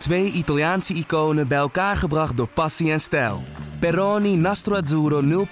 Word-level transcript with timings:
Twee 0.00 0.30
Italiaanse 0.30 0.94
iconen 0.94 1.48
bij 1.48 1.58
elkaar 1.58 1.96
gebracht 1.96 2.36
door 2.36 2.48
passie 2.48 2.92
en 2.92 3.00
stijl. 3.00 3.42
Peroni 3.80 4.36
Nastro 4.36 4.74
Azzurro 4.74 5.46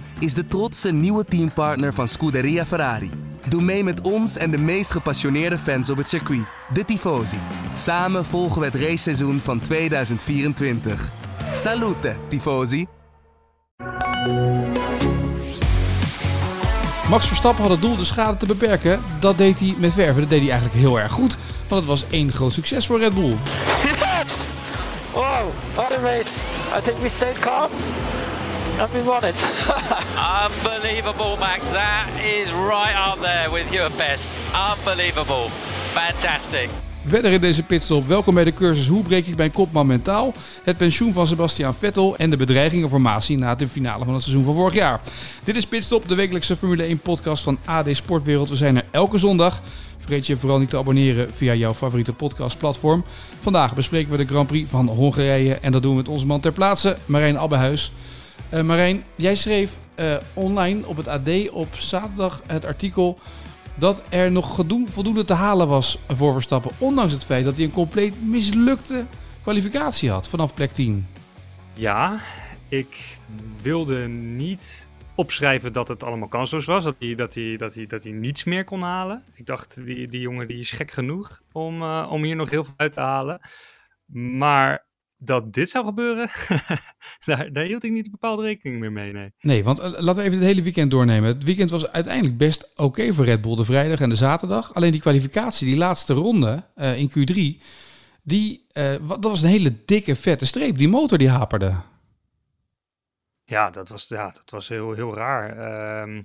0.0 0.00 0.04
is 0.18 0.34
de 0.34 0.48
trotse 0.48 0.92
nieuwe 0.92 1.24
teampartner 1.24 1.94
van 1.94 2.08
Scuderia 2.08 2.66
Ferrari. 2.66 3.10
Doe 3.48 3.62
mee 3.62 3.84
met 3.84 4.00
ons 4.00 4.36
en 4.36 4.50
de 4.50 4.58
meest 4.58 4.90
gepassioneerde 4.90 5.58
fans 5.58 5.90
op 5.90 5.96
het 5.96 6.08
circuit, 6.08 6.44
de 6.72 6.84
Tifosi. 6.84 7.38
Samen 7.74 8.24
volgen 8.24 8.60
we 8.60 8.66
het 8.66 8.74
raceseizoen 8.74 9.38
van 9.38 9.60
2024. 9.60 11.08
Salute, 11.54 12.16
Tifosi! 12.28 12.86
Max 17.10 17.26
Verstappen 17.26 17.62
had 17.62 17.72
het 17.72 17.80
doel 17.80 17.96
de 17.96 18.04
schade 18.04 18.36
te 18.36 18.46
beperken. 18.46 19.00
Dat 19.20 19.38
deed 19.38 19.58
hij 19.58 19.74
met 19.78 19.94
werven. 19.94 20.20
Dat 20.20 20.30
deed 20.30 20.40
hij 20.40 20.50
eigenlijk 20.50 20.80
heel 20.80 21.00
erg 21.00 21.12
goed. 21.12 21.36
Want 21.68 21.80
het 21.80 21.90
was 21.90 22.06
één 22.10 22.32
groot 22.32 22.52
succes 22.52 22.86
voor 22.86 22.98
Red 22.98 23.14
Bull. 23.14 23.34
Wow, 25.14 25.50
what 25.74 25.92
a 25.92 25.98
race. 25.98 26.46
I 26.76 26.80
think 26.80 27.00
we 27.00 27.08
stayed 27.08 27.40
calm 27.40 27.70
and 28.78 28.92
we 28.92 29.02
won 29.02 29.24
it. 29.24 29.34
Unbelievable, 30.16 31.36
Max. 31.36 31.68
That 31.70 32.08
is 32.24 32.52
right 32.52 32.94
up 32.94 33.18
there 33.20 33.50
with 33.50 33.72
your 33.72 33.90
best. 33.96 34.40
Unbelievable. 34.54 35.48
Fantastic. 35.92 36.70
Verder 37.06 37.32
in 37.32 37.40
deze 37.40 37.62
pitstop, 37.62 38.06
welkom 38.06 38.34
bij 38.34 38.44
de 38.44 38.52
cursus 38.52 38.88
Hoe 38.88 39.02
breek 39.02 39.26
ik 39.26 39.36
mijn 39.36 39.50
kopman 39.50 39.86
mentaal? 39.86 40.32
Het 40.64 40.76
pensioen 40.76 41.12
van 41.12 41.26
Sebastian 41.26 41.74
Vettel 41.74 42.16
en 42.16 42.30
de 42.30 42.36
bedreigingen 42.36 42.88
voor 42.88 43.00
Masi 43.00 43.36
na 43.36 43.54
de 43.54 43.68
finale 43.68 44.04
van 44.04 44.14
het 44.14 44.22
seizoen 44.22 44.44
van 44.44 44.54
vorig 44.54 44.74
jaar. 44.74 45.00
Dit 45.44 45.56
is 45.56 45.66
Pitstop, 45.66 46.08
de 46.08 46.14
wekelijkse 46.14 46.56
Formule 46.56 46.82
1 46.82 46.98
podcast 46.98 47.42
van 47.42 47.58
AD 47.64 47.86
Sportwereld. 47.90 48.48
We 48.48 48.56
zijn 48.56 48.76
er 48.76 48.84
elke 48.90 49.18
zondag. 49.18 49.60
Vergeet 50.10 50.28
je 50.28 50.36
vooral 50.36 50.58
niet 50.58 50.68
te 50.68 50.78
abonneren 50.78 51.30
via 51.34 51.54
jouw 51.54 51.74
favoriete 51.74 52.12
podcastplatform. 52.12 53.04
Vandaag 53.40 53.74
bespreken 53.74 54.10
we 54.10 54.16
de 54.16 54.26
Grand 54.26 54.46
Prix 54.46 54.70
van 54.70 54.88
Hongarije 54.88 55.54
en 55.54 55.72
dat 55.72 55.82
doen 55.82 55.90
we 55.90 55.96
met 55.96 56.08
onze 56.08 56.26
man 56.26 56.40
ter 56.40 56.52
plaatse, 56.52 56.96
Marijn 57.06 57.38
Abbehuis. 57.38 57.92
Uh, 58.54 58.62
Marijn, 58.62 59.02
jij 59.16 59.34
schreef 59.34 59.72
uh, 59.96 60.14
online 60.34 60.86
op 60.86 60.96
het 60.96 61.08
AD 61.08 61.50
op 61.50 61.74
zaterdag 61.74 62.42
het 62.46 62.64
artikel 62.64 63.18
dat 63.74 64.02
er 64.08 64.32
nog 64.32 64.64
voldoende 64.84 65.24
te 65.24 65.34
halen 65.34 65.68
was 65.68 65.98
voor 66.08 66.32
Verstappen. 66.32 66.70
Ondanks 66.78 67.12
het 67.12 67.24
feit 67.24 67.44
dat 67.44 67.56
hij 67.56 67.64
een 67.64 67.72
compleet 67.72 68.24
mislukte 68.24 69.04
kwalificatie 69.42 70.10
had 70.10 70.28
vanaf 70.28 70.54
plek 70.54 70.72
10. 70.72 71.06
Ja, 71.74 72.20
ik 72.68 73.16
wilde 73.62 74.08
niet 74.08 74.88
opschrijven 75.20 75.72
dat 75.72 75.88
het 75.88 76.02
allemaal 76.02 76.28
kansloos 76.28 76.64
was. 76.64 76.84
Dat 76.84 76.96
hij, 76.98 77.14
dat 77.14 77.34
hij, 77.34 77.56
dat 77.56 77.74
hij, 77.74 77.86
dat 77.86 78.02
hij 78.02 78.12
niets 78.12 78.44
meer 78.44 78.64
kon 78.64 78.82
halen. 78.82 79.24
Ik 79.34 79.46
dacht, 79.46 79.84
die, 79.84 80.08
die 80.08 80.20
jongen 80.20 80.46
die 80.46 80.58
is 80.58 80.72
gek 80.72 80.90
genoeg 80.90 81.40
om, 81.52 81.82
uh, 81.82 82.08
om 82.10 82.24
hier 82.24 82.36
nog 82.36 82.50
heel 82.50 82.64
veel 82.64 82.74
uit 82.76 82.92
te 82.92 83.00
halen. 83.00 83.40
Maar 84.12 84.86
dat 85.16 85.52
dit 85.52 85.68
zou 85.68 85.84
gebeuren, 85.84 86.30
daar, 87.26 87.52
daar, 87.52 87.64
hield 87.64 87.84
ik 87.84 87.90
niet 87.90 88.10
bepaalde 88.10 88.42
rekening 88.42 88.80
meer 88.80 88.92
mee. 88.92 89.12
Nee, 89.12 89.32
nee 89.40 89.64
want 89.64 89.78
uh, 89.78 89.84
laten 89.84 90.14
we 90.14 90.22
even 90.22 90.38
het 90.38 90.46
hele 90.46 90.62
weekend 90.62 90.90
doornemen. 90.90 91.28
Het 91.28 91.44
weekend 91.44 91.70
was 91.70 91.88
uiteindelijk 91.92 92.36
best 92.36 92.72
oké 92.76 93.14
voor 93.14 93.24
Red 93.24 93.40
Bull, 93.40 93.56
de 93.56 93.64
vrijdag 93.64 94.00
en 94.00 94.08
de 94.08 94.14
zaterdag. 94.14 94.74
Alleen 94.74 94.92
die 94.92 95.00
kwalificatie, 95.00 95.66
die 95.66 95.76
laatste 95.76 96.14
ronde 96.14 96.64
uh, 96.76 96.98
in 96.98 97.10
Q3, 97.10 97.62
die, 98.22 98.66
dat 99.00 99.24
was 99.24 99.42
een 99.42 99.48
hele 99.48 99.74
dikke, 99.84 100.16
vette 100.16 100.46
streep. 100.46 100.78
Die 100.78 100.88
motor 100.88 101.18
die 101.18 101.28
haperde. 101.28 101.74
Ja, 103.50 103.70
dat 103.70 103.88
was, 103.88 104.08
ja, 104.08 104.30
dat 104.30 104.50
was 104.50 104.68
heel, 104.68 104.92
heel 104.92 105.14
raar. 105.14 105.50
Um, 106.02 106.24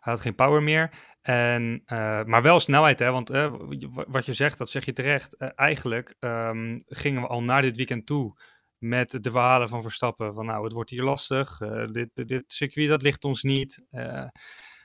hij 0.00 0.12
had 0.12 0.20
geen 0.20 0.34
power 0.34 0.62
meer. 0.62 0.90
En, 1.22 1.82
uh, 1.86 2.24
maar 2.24 2.42
wel 2.42 2.60
snelheid, 2.60 2.98
hè? 2.98 3.10
want 3.10 3.30
uh, 3.30 3.54
wat 3.90 4.26
je 4.26 4.32
zegt, 4.32 4.58
dat 4.58 4.70
zeg 4.70 4.84
je 4.84 4.92
terecht. 4.92 5.36
Uh, 5.38 5.48
eigenlijk 5.54 6.14
um, 6.20 6.82
gingen 6.86 7.22
we 7.22 7.28
al 7.28 7.42
naar 7.42 7.62
dit 7.62 7.76
weekend 7.76 8.06
toe 8.06 8.40
met 8.78 9.10
de 9.10 9.30
verhalen 9.30 9.68
van 9.68 9.82
Verstappen. 9.82 10.34
Van 10.34 10.46
nou, 10.46 10.64
het 10.64 10.72
wordt 10.72 10.90
hier 10.90 11.02
lastig, 11.02 11.58
dit, 11.92 12.10
dit, 12.14 12.28
dit, 12.28 12.44
circuit 12.46 12.88
dat 12.88 13.02
ligt 13.02 13.24
ons 13.24 13.42
niet. 13.42 13.82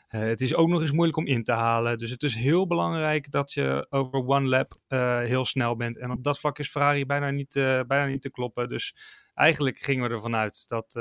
het 0.07 0.41
is 0.41 0.55
ook 0.55 0.67
nog 0.67 0.81
eens 0.81 0.91
moeilijk 0.91 1.17
om 1.17 1.27
in 1.27 1.43
te 1.43 1.53
halen. 1.53 1.97
Dus 1.97 2.09
het 2.09 2.23
is 2.23 2.35
heel 2.35 2.67
belangrijk 2.67 3.31
dat 3.31 3.53
je 3.53 3.85
over 3.89 4.27
one 4.27 4.47
lap 4.47 4.77
heel 5.27 5.45
snel 5.45 5.75
bent. 5.75 5.97
En 5.97 6.11
op 6.11 6.23
dat 6.23 6.39
vlak 6.39 6.59
is 6.59 6.69
Ferrari 6.69 7.05
bijna 7.05 7.29
niet, 7.29 7.53
bijna 7.87 8.05
niet 8.05 8.21
te 8.21 8.31
kloppen. 8.31 8.69
Dus 8.69 8.95
eigenlijk 9.33 9.79
gingen 9.79 10.07
we 10.07 10.15
ervan 10.15 10.35
uit 10.35 10.67
dat 10.67 10.99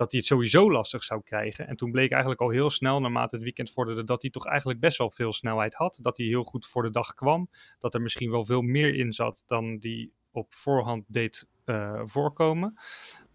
dat 0.00 0.10
hij 0.10 0.20
het 0.20 0.28
sowieso 0.28 0.70
lastig 0.70 1.02
zou 1.02 1.22
krijgen. 1.22 1.68
En 1.68 1.76
toen 1.76 1.90
bleek 1.90 2.10
eigenlijk 2.10 2.40
al 2.40 2.48
heel 2.48 2.70
snel, 2.70 3.00
naarmate 3.00 3.34
het 3.34 3.44
weekend 3.44 3.70
vorderde, 3.70 4.04
dat 4.04 4.22
hij 4.22 4.30
toch 4.30 4.46
eigenlijk 4.46 4.80
best 4.80 4.98
wel 4.98 5.10
veel 5.10 5.32
snelheid 5.32 5.74
had. 5.74 5.98
Dat 6.02 6.16
hij 6.16 6.26
heel 6.26 6.42
goed 6.42 6.66
voor 6.66 6.82
de 6.82 6.90
dag 6.90 7.14
kwam. 7.14 7.50
Dat 7.78 7.94
er 7.94 8.00
misschien 8.00 8.30
wel 8.30 8.44
veel 8.44 8.62
meer 8.62 8.94
in 8.94 9.12
zat 9.12 9.42
dan 9.46 9.78
die 9.78 10.12
op 10.30 10.54
voorhand 10.54 11.04
deed 11.08 11.46
uh, 11.64 12.00
voorkomen. 12.04 12.74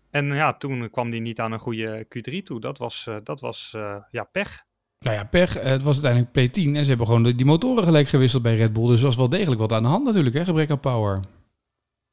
En 0.10 0.26
ja, 0.26 0.54
toen 0.54 0.90
kwam 0.90 1.10
hij 1.10 1.20
niet 1.20 1.40
aan 1.40 1.52
een 1.52 1.60
goede 1.60 2.06
Q3 2.06 2.44
toe. 2.44 2.60
Dat 2.60 2.78
was, 2.78 3.06
uh, 3.10 3.16
dat 3.24 3.40
was 3.40 3.74
uh, 3.76 3.96
ja, 4.12 4.24
pech. 4.24 4.66
Nou 5.00 5.16
ja, 5.16 5.24
pech. 5.24 5.54
Het 5.54 5.84
was 5.84 6.04
uiteindelijk 6.04 6.50
P10 6.50 6.76
en 6.76 6.84
ze 6.84 6.90
hebben 6.90 7.08
gewoon 7.08 7.24
die 7.24 7.46
motoren 7.46 7.84
gelijk 7.84 8.08
gewisseld 8.08 8.44
bij 8.44 8.56
Red 8.56 8.74
Bull. 8.74 8.88
Dus 8.88 9.00
er 9.00 9.06
was 9.06 9.16
wel 9.16 9.30
degelijk 9.30 9.62
wat 9.62 9.74
aan 9.74 9.84
de 9.84 9.90
hand 9.90 10.06
natuurlijk, 10.06 10.36
hè? 10.36 10.46
gebrek 10.46 10.70
aan 10.70 10.80
power. 10.80 11.20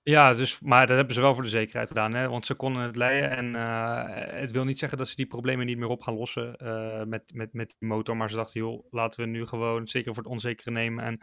Ja, 0.05 0.33
dus, 0.33 0.61
maar 0.61 0.87
dat 0.87 0.97
hebben 0.97 1.15
ze 1.15 1.21
wel 1.21 1.35
voor 1.35 1.43
de 1.43 1.49
zekerheid 1.49 1.89
gedaan. 1.89 2.15
Hè? 2.15 2.29
Want 2.29 2.47
ze 2.47 2.55
konden 2.55 2.83
het 2.83 2.97
leiden. 2.97 3.31
En 3.31 3.55
uh, 3.55 4.41
het 4.41 4.51
wil 4.51 4.65
niet 4.65 4.79
zeggen 4.79 4.99
dat 4.99 5.09
ze 5.09 5.17
die 5.17 5.27
problemen 5.27 5.67
niet 5.67 5.79
meer 5.79 5.89
op 5.89 6.03
gaan 6.03 6.15
lossen 6.15 6.57
uh, 6.63 7.03
met, 7.05 7.23
met, 7.35 7.53
met 7.53 7.75
die 7.79 7.89
motor. 7.89 8.17
Maar 8.17 8.31
ze 8.31 8.37
dachten, 8.37 8.61
joh, 8.61 8.87
laten 8.91 9.21
we 9.21 9.27
nu 9.27 9.47
gewoon 9.47 9.87
zeker 9.87 10.15
voor 10.15 10.23
het 10.23 10.33
onzekere 10.33 10.71
nemen. 10.71 11.05
En 11.05 11.21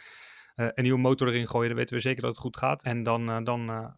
uh, 0.56 0.68
een 0.74 0.84
nieuwe 0.84 1.00
motor 1.00 1.28
erin 1.28 1.48
gooien. 1.48 1.68
Dan 1.68 1.78
weten 1.78 1.96
we 1.96 2.02
zeker 2.02 2.22
dat 2.22 2.32
het 2.32 2.40
goed 2.40 2.58
gaat. 2.58 2.84
En 2.84 3.04
dan, 3.04 3.44
dan 3.44 3.94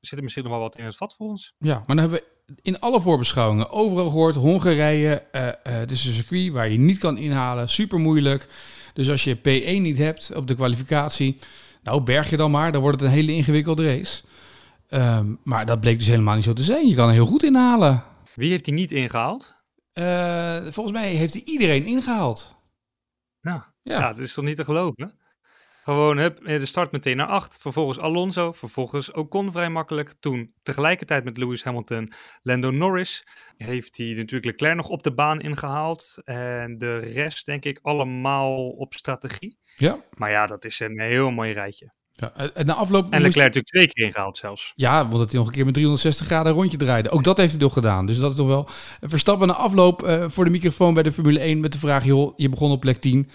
zit 0.00 0.18
er 0.18 0.24
misschien 0.24 0.44
nog 0.44 0.52
wel 0.52 0.60
wat 0.60 0.76
in 0.76 0.84
het 0.84 0.96
vat 0.96 1.14
voor 1.14 1.26
ons. 1.26 1.54
Ja, 1.58 1.74
maar 1.74 1.96
dan 1.96 1.98
hebben 1.98 2.18
we 2.18 2.54
in 2.62 2.80
alle 2.80 3.00
voorbeschouwingen 3.00 3.70
overal 3.70 4.06
gehoord. 4.06 4.34
Hongarije, 4.34 5.22
het 5.62 5.90
is 5.90 6.04
een 6.04 6.12
circuit 6.12 6.52
waar 6.52 6.68
je 6.68 6.78
niet 6.78 6.98
kan 6.98 7.18
inhalen. 7.18 7.68
Super 7.68 7.98
moeilijk. 7.98 8.46
Dus 8.94 9.10
als 9.10 9.24
je 9.24 9.36
P1 9.36 9.80
niet 9.80 9.98
hebt 9.98 10.34
op 10.34 10.46
de 10.46 10.54
kwalificatie 10.54 11.38
nou, 11.84 12.02
berg 12.02 12.30
je 12.30 12.36
dan 12.36 12.50
maar, 12.50 12.72
dan 12.72 12.80
wordt 12.80 13.00
het 13.00 13.08
een 13.08 13.14
hele 13.16 13.32
ingewikkelde 13.32 13.96
race. 13.96 14.22
Um, 14.90 15.38
maar 15.42 15.66
dat 15.66 15.80
bleek 15.80 15.98
dus 15.98 16.06
helemaal 16.06 16.34
niet 16.34 16.44
zo 16.44 16.52
te 16.52 16.62
zijn. 16.62 16.88
Je 16.88 16.94
kan 16.94 17.08
er 17.08 17.14
heel 17.14 17.26
goed 17.26 17.42
inhalen. 17.42 18.02
Wie 18.34 18.50
heeft 18.50 18.66
hij 18.66 18.74
niet 18.74 18.92
ingehaald? 18.92 19.54
Uh, 19.94 20.56
volgens 20.62 20.92
mij 20.96 21.10
heeft 21.10 21.34
hij 21.34 21.42
iedereen 21.44 21.84
ingehaald. 21.84 22.56
Nou, 23.40 23.60
ja. 23.82 23.98
ja, 23.98 24.08
dat 24.12 24.18
is 24.18 24.34
toch 24.34 24.44
niet 24.44 24.56
te 24.56 24.64
geloven? 24.64 25.18
Gewoon 25.84 26.18
hup, 26.18 26.44
de 26.44 26.66
start 26.66 26.92
meteen 26.92 27.16
naar 27.16 27.26
8. 27.26 27.58
Vervolgens 27.60 27.98
Alonso. 27.98 28.52
Vervolgens 28.52 29.12
Ocon 29.12 29.52
vrij 29.52 29.70
makkelijk. 29.70 30.14
Toen 30.20 30.52
tegelijkertijd 30.62 31.24
met 31.24 31.36
Lewis 31.36 31.64
Hamilton, 31.64 32.12
Lando 32.42 32.70
Norris. 32.70 33.26
Heeft 33.56 33.96
hij 33.96 34.06
natuurlijk 34.06 34.44
Leclerc 34.44 34.76
nog 34.76 34.88
op 34.88 35.02
de 35.02 35.14
baan 35.14 35.40
ingehaald. 35.40 36.16
En 36.24 36.78
de 36.78 36.98
rest 36.98 37.46
denk 37.46 37.64
ik 37.64 37.78
allemaal 37.82 38.68
op 38.68 38.94
strategie. 38.94 39.58
Ja. 39.76 40.00
Maar 40.16 40.30
ja, 40.30 40.46
dat 40.46 40.64
is 40.64 40.80
een 40.80 41.00
heel 41.00 41.30
mooi 41.30 41.52
rijtje. 41.52 41.92
Ja, 42.12 42.34
en, 42.34 42.66
na 42.66 42.74
afloop 42.74 43.04
en 43.04 43.20
Leclerc 43.20 43.34
natuurlijk 43.34 43.66
twee 43.66 43.86
keer 43.86 44.04
ingehaald 44.04 44.38
zelfs. 44.38 44.72
Ja, 44.74 45.08
want 45.08 45.18
dat 45.18 45.30
hij 45.30 45.38
nog 45.38 45.46
een 45.46 45.54
keer 45.54 45.64
met 45.64 45.74
360 45.74 46.26
graden 46.26 46.52
rondje 46.52 46.76
draaide. 46.76 47.10
Ook 47.10 47.24
dat 47.24 47.36
heeft 47.36 47.52
hij 47.52 47.62
nog 47.62 47.72
gedaan. 47.72 48.06
Dus 48.06 48.18
dat 48.18 48.30
is 48.30 48.36
toch 48.36 48.46
wel... 48.46 48.68
Verstappen 49.00 49.48
na 49.48 49.54
afloop 49.54 50.02
uh, 50.02 50.24
voor 50.28 50.44
de 50.44 50.50
microfoon 50.50 50.94
bij 50.94 51.02
de 51.02 51.12
Formule 51.12 51.40
1 51.40 51.60
met 51.60 51.72
de 51.72 51.78
vraag... 51.78 52.04
joh, 52.04 52.32
je 52.36 52.48
begon 52.48 52.70
op 52.70 52.80
plek 52.80 53.00
10. 53.00 53.30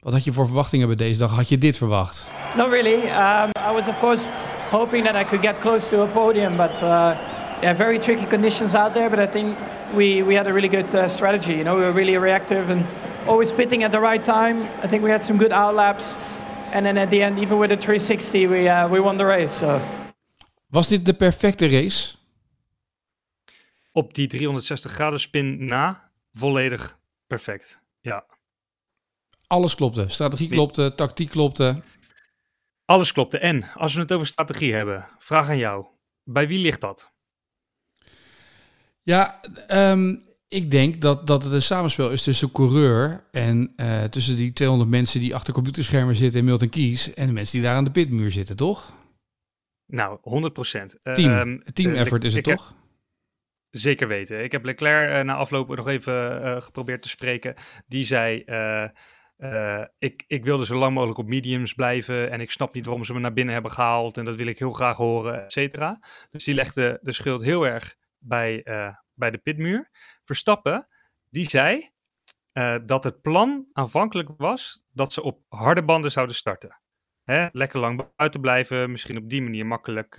Wat 0.00 0.12
had 0.12 0.24
je 0.24 0.32
voor 0.32 0.46
verwachtingen 0.46 0.86
bij 0.86 0.96
deze 0.96 1.18
dag? 1.18 1.34
Had 1.34 1.48
je 1.48 1.58
dit 1.58 1.76
verwacht? 1.76 2.26
Not 2.56 2.70
really. 2.70 2.94
Um, 2.94 3.50
I 3.70 3.72
was 3.72 3.88
of 3.88 3.98
course 3.98 4.30
hoping 4.70 5.04
that 5.04 5.14
I 5.14 5.24
could 5.24 5.46
get 5.46 5.58
close 5.58 5.88
to 5.88 6.02
a 6.02 6.06
podium, 6.06 6.56
but 6.56 6.70
uh, 6.82 7.16
yeah, 7.60 7.76
very 7.76 7.98
tricky 7.98 8.26
conditions 8.26 8.74
out 8.74 8.92
there. 8.92 9.10
But 9.10 9.18
I 9.18 9.26
think 9.26 9.56
we 9.94 10.24
we 10.24 10.36
had 10.36 10.46
a 10.46 10.52
really 10.52 10.68
good 10.68 10.94
uh, 10.94 11.08
strategy. 11.08 11.52
You 11.52 11.62
know, 11.62 11.76
we 11.76 11.82
were 11.82 11.94
really 11.94 12.18
reactive 12.18 12.72
and 12.72 12.84
always 13.26 13.52
pitting 13.52 13.84
at 13.84 13.90
the 13.90 14.00
right 14.00 14.24
time. 14.24 14.62
I 14.84 14.88
think 14.88 15.02
we 15.02 15.10
had 15.10 15.24
some 15.24 15.38
good 15.38 15.52
outlaps, 15.52 16.16
and 16.72 16.84
then 16.84 16.96
at 16.96 17.10
the 17.10 17.22
end, 17.22 17.38
even 17.38 17.58
with 17.58 17.70
the 17.70 17.76
360, 17.76 18.46
we 18.46 18.68
uh, 18.68 18.88
we 18.88 19.00
won 19.00 19.16
the 19.16 19.24
race. 19.24 19.56
So. 19.56 19.80
Was 20.68 20.88
dit 20.88 21.04
de 21.04 21.14
perfecte 21.14 21.66
race? 21.68 22.16
Op 23.92 24.14
die 24.14 24.26
360 24.26 24.92
graden 24.92 25.20
spin 25.20 25.64
na, 25.64 26.10
volledig 26.32 26.98
perfect. 27.26 27.80
Ja. 28.00 28.24
Alles 29.48 29.74
klopte. 29.74 30.04
Strategie 30.08 30.48
klopte, 30.48 30.94
tactiek 30.94 31.30
klopte. 31.30 31.82
Alles 32.84 33.12
klopte. 33.12 33.38
En 33.38 33.72
als 33.74 33.94
we 33.94 34.00
het 34.00 34.12
over 34.12 34.26
strategie 34.26 34.74
hebben, 34.74 35.08
vraag 35.18 35.48
aan 35.48 35.58
jou. 35.58 35.86
Bij 36.24 36.48
wie 36.48 36.58
ligt 36.58 36.80
dat? 36.80 37.12
Ja, 39.02 39.40
um, 39.70 40.24
ik 40.48 40.70
denk 40.70 41.00
dat, 41.00 41.26
dat 41.26 41.42
het 41.42 41.52
een 41.52 41.62
samenspel 41.62 42.10
is 42.10 42.22
tussen 42.22 42.52
coureur 42.52 43.24
en 43.30 43.72
uh, 43.76 44.04
tussen 44.04 44.36
die 44.36 44.52
200 44.52 44.90
mensen 44.90 45.20
die 45.20 45.34
achter 45.34 45.54
computerschermen 45.54 46.16
zitten 46.16 46.38
in 46.38 46.44
Milton 46.44 46.68
Keys 46.68 47.14
en 47.14 47.26
de 47.26 47.32
mensen 47.32 47.58
die 47.58 47.66
daar 47.66 47.76
aan 47.76 47.84
de 47.84 47.90
pitmuur 47.90 48.30
zitten, 48.30 48.56
toch? 48.56 48.92
Nou, 49.86 50.18
100 50.22 50.52
procent. 50.52 50.96
Team, 51.02 51.48
um, 51.48 51.62
team 51.72 51.94
effort 51.94 52.24
is 52.24 52.34
het 52.34 52.44
toch? 52.44 52.74
Zeker 53.70 54.08
weten. 54.08 54.44
Ik 54.44 54.52
heb 54.52 54.64
Leclerc 54.64 55.10
uh, 55.10 55.24
na 55.24 55.34
afloop 55.34 55.76
nog 55.76 55.88
even 55.88 56.62
geprobeerd 56.62 57.02
te 57.02 57.08
spreken. 57.08 57.54
Die 57.86 58.04
zei 58.04 58.44
Uh, 59.38 59.84
ik, 59.98 60.24
ik 60.26 60.44
wilde 60.44 60.66
zo 60.66 60.78
lang 60.78 60.94
mogelijk 60.94 61.18
op 61.18 61.28
mediums 61.28 61.74
blijven 61.74 62.30
en 62.30 62.40
ik 62.40 62.50
snap 62.50 62.74
niet 62.74 62.86
waarom 62.86 63.04
ze 63.04 63.12
me 63.12 63.18
naar 63.18 63.32
binnen 63.32 63.54
hebben 63.54 63.72
gehaald 63.72 64.16
en 64.16 64.24
dat 64.24 64.36
wil 64.36 64.46
ik 64.46 64.58
heel 64.58 64.72
graag 64.72 64.96
horen, 64.96 65.44
et 65.44 65.52
cetera. 65.52 65.98
Dus 66.30 66.44
die 66.44 66.54
legde 66.54 66.98
de 67.02 67.12
schuld 67.12 67.42
heel 67.42 67.66
erg 67.66 67.96
bij, 68.18 68.60
uh, 68.64 68.94
bij 69.14 69.30
de 69.30 69.38
pitmuur. 69.38 69.90
Verstappen, 70.24 70.88
die 71.30 71.48
zei 71.48 71.90
uh, 72.52 72.76
dat 72.84 73.04
het 73.04 73.20
plan 73.20 73.66
aanvankelijk 73.72 74.28
was 74.36 74.84
dat 74.92 75.12
ze 75.12 75.22
op 75.22 75.40
harde 75.48 75.82
banden 75.82 76.10
zouden 76.10 76.36
starten. 76.36 76.80
Hè, 77.24 77.48
lekker 77.52 77.80
lang 77.80 78.08
buiten 78.16 78.40
blijven, 78.40 78.90
misschien 78.90 79.16
op 79.16 79.28
die 79.28 79.42
manier 79.42 79.66
makkelijk 79.66 80.16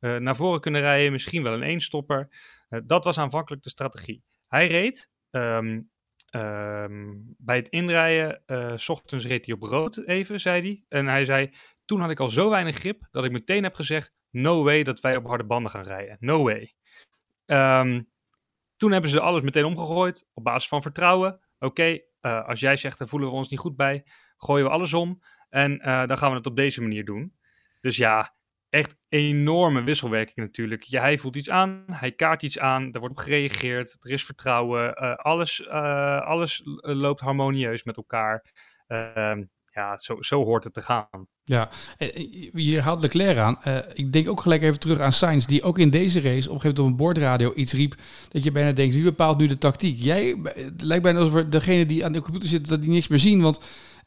naar 0.00 0.36
voren 0.36 0.60
kunnen 0.60 0.80
rijden, 0.80 1.12
misschien 1.12 1.42
wel 1.42 1.52
een 1.52 1.62
eenstopper. 1.62 2.28
dat 2.84 3.04
was 3.04 3.18
aanvankelijk 3.18 3.62
de 3.62 3.70
strategie. 3.70 4.22
Hij 4.46 4.66
reed 4.66 5.10
um, 5.30 5.90
um, 6.36 7.34
bij 7.38 7.56
het 7.56 7.68
inrijden, 7.68 8.42
uh, 8.46 8.72
s 8.76 8.88
ochtends 8.88 9.26
reed 9.26 9.46
hij 9.46 9.54
op 9.54 9.62
rood 9.62 9.96
even, 9.96 10.40
zei 10.40 10.60
hij. 10.60 10.84
En 10.88 11.06
hij 11.06 11.24
zei, 11.24 11.54
toen 11.84 12.00
had 12.00 12.10
ik 12.10 12.20
al 12.20 12.28
zo 12.28 12.50
weinig 12.50 12.76
grip, 12.76 13.08
dat 13.10 13.24
ik 13.24 13.32
meteen 13.32 13.62
heb 13.62 13.74
gezegd, 13.74 14.14
no 14.30 14.64
way 14.64 14.82
dat 14.82 15.00
wij 15.00 15.16
op 15.16 15.26
harde 15.26 15.44
banden 15.44 15.70
gaan 15.70 15.82
rijden. 15.82 16.16
No 16.20 16.42
way. 16.42 16.74
Um, 17.46 18.10
toen 18.76 18.92
hebben 18.92 19.10
ze 19.10 19.20
alles 19.20 19.42
meteen 19.42 19.64
omgegooid, 19.64 20.26
op 20.34 20.44
basis 20.44 20.68
van 20.68 20.82
vertrouwen. 20.82 21.40
Oké, 21.58 22.00
uh, 22.20 22.44
als 22.44 22.60
jij 22.60 22.76
zegt, 22.76 22.98
daar 22.98 23.08
voelen 23.08 23.28
we 23.28 23.34
ons 23.34 23.48
niet 23.48 23.60
goed 23.60 23.76
bij, 23.76 24.06
gooien 24.36 24.64
we 24.64 24.70
alles 24.70 24.94
om. 24.94 25.22
En 25.48 25.72
uh, 25.72 26.06
dan 26.06 26.18
gaan 26.18 26.30
we 26.30 26.36
het 26.36 26.46
op 26.46 26.56
deze 26.56 26.82
manier 26.82 27.04
doen. 27.04 27.36
Dus 27.80 27.96
ja, 27.96 28.35
echt 28.76 28.96
enorme 29.08 29.82
wisselwerking 29.82 30.36
natuurlijk. 30.36 30.82
Ja, 30.82 31.00
hij 31.00 31.18
voelt 31.18 31.36
iets 31.36 31.50
aan, 31.50 31.84
hij 31.86 32.12
kaart 32.12 32.42
iets 32.42 32.58
aan, 32.58 32.92
er 32.92 33.00
wordt 33.00 33.18
op 33.18 33.24
gereageerd, 33.24 33.96
er 34.00 34.10
is 34.10 34.24
vertrouwen, 34.24 35.02
uh, 35.02 35.14
alles, 35.14 35.60
uh, 35.60 36.20
alles 36.20 36.62
loopt 36.80 37.20
harmonieus 37.20 37.82
met 37.84 37.96
elkaar. 37.96 38.44
Uh, 38.88 39.32
ja, 39.64 39.98
zo, 39.98 40.16
zo 40.22 40.44
hoort 40.44 40.64
het 40.64 40.72
te 40.72 40.82
gaan. 40.82 41.28
Ja, 41.44 41.68
je 42.52 42.80
haalt 42.80 43.00
Leclerc 43.00 43.38
aan. 43.38 43.58
Ik 43.94 44.12
denk 44.12 44.28
ook 44.28 44.40
gelijk 44.40 44.62
even 44.62 44.80
terug 44.80 45.00
aan 45.00 45.12
Sainz, 45.12 45.44
die 45.44 45.62
ook 45.62 45.78
in 45.78 45.90
deze 45.90 46.20
race 46.20 46.48
op 46.48 46.54
een 46.54 46.60
gegeven 46.60 46.62
moment 46.62 46.78
op 46.78 46.86
een 46.86 46.96
bordradio 46.96 47.52
iets 47.54 47.72
riep, 47.72 47.94
dat 48.28 48.44
je 48.44 48.50
bijna 48.50 48.72
denkt, 48.72 48.94
wie 48.94 49.04
bepaalt 49.04 49.38
nu 49.38 49.46
de 49.46 49.58
tactiek? 49.58 49.98
Jij, 49.98 50.36
lijkt 50.76 51.02
bijna 51.02 51.18
alsof 51.18 51.44
degene 51.44 51.86
die 51.86 52.04
aan 52.04 52.12
de 52.12 52.20
computer 52.20 52.48
zit, 52.48 52.68
dat 52.68 52.80
die 52.82 52.90
niks 52.90 53.08
meer 53.08 53.18
zien, 53.18 53.40
want 53.40 53.60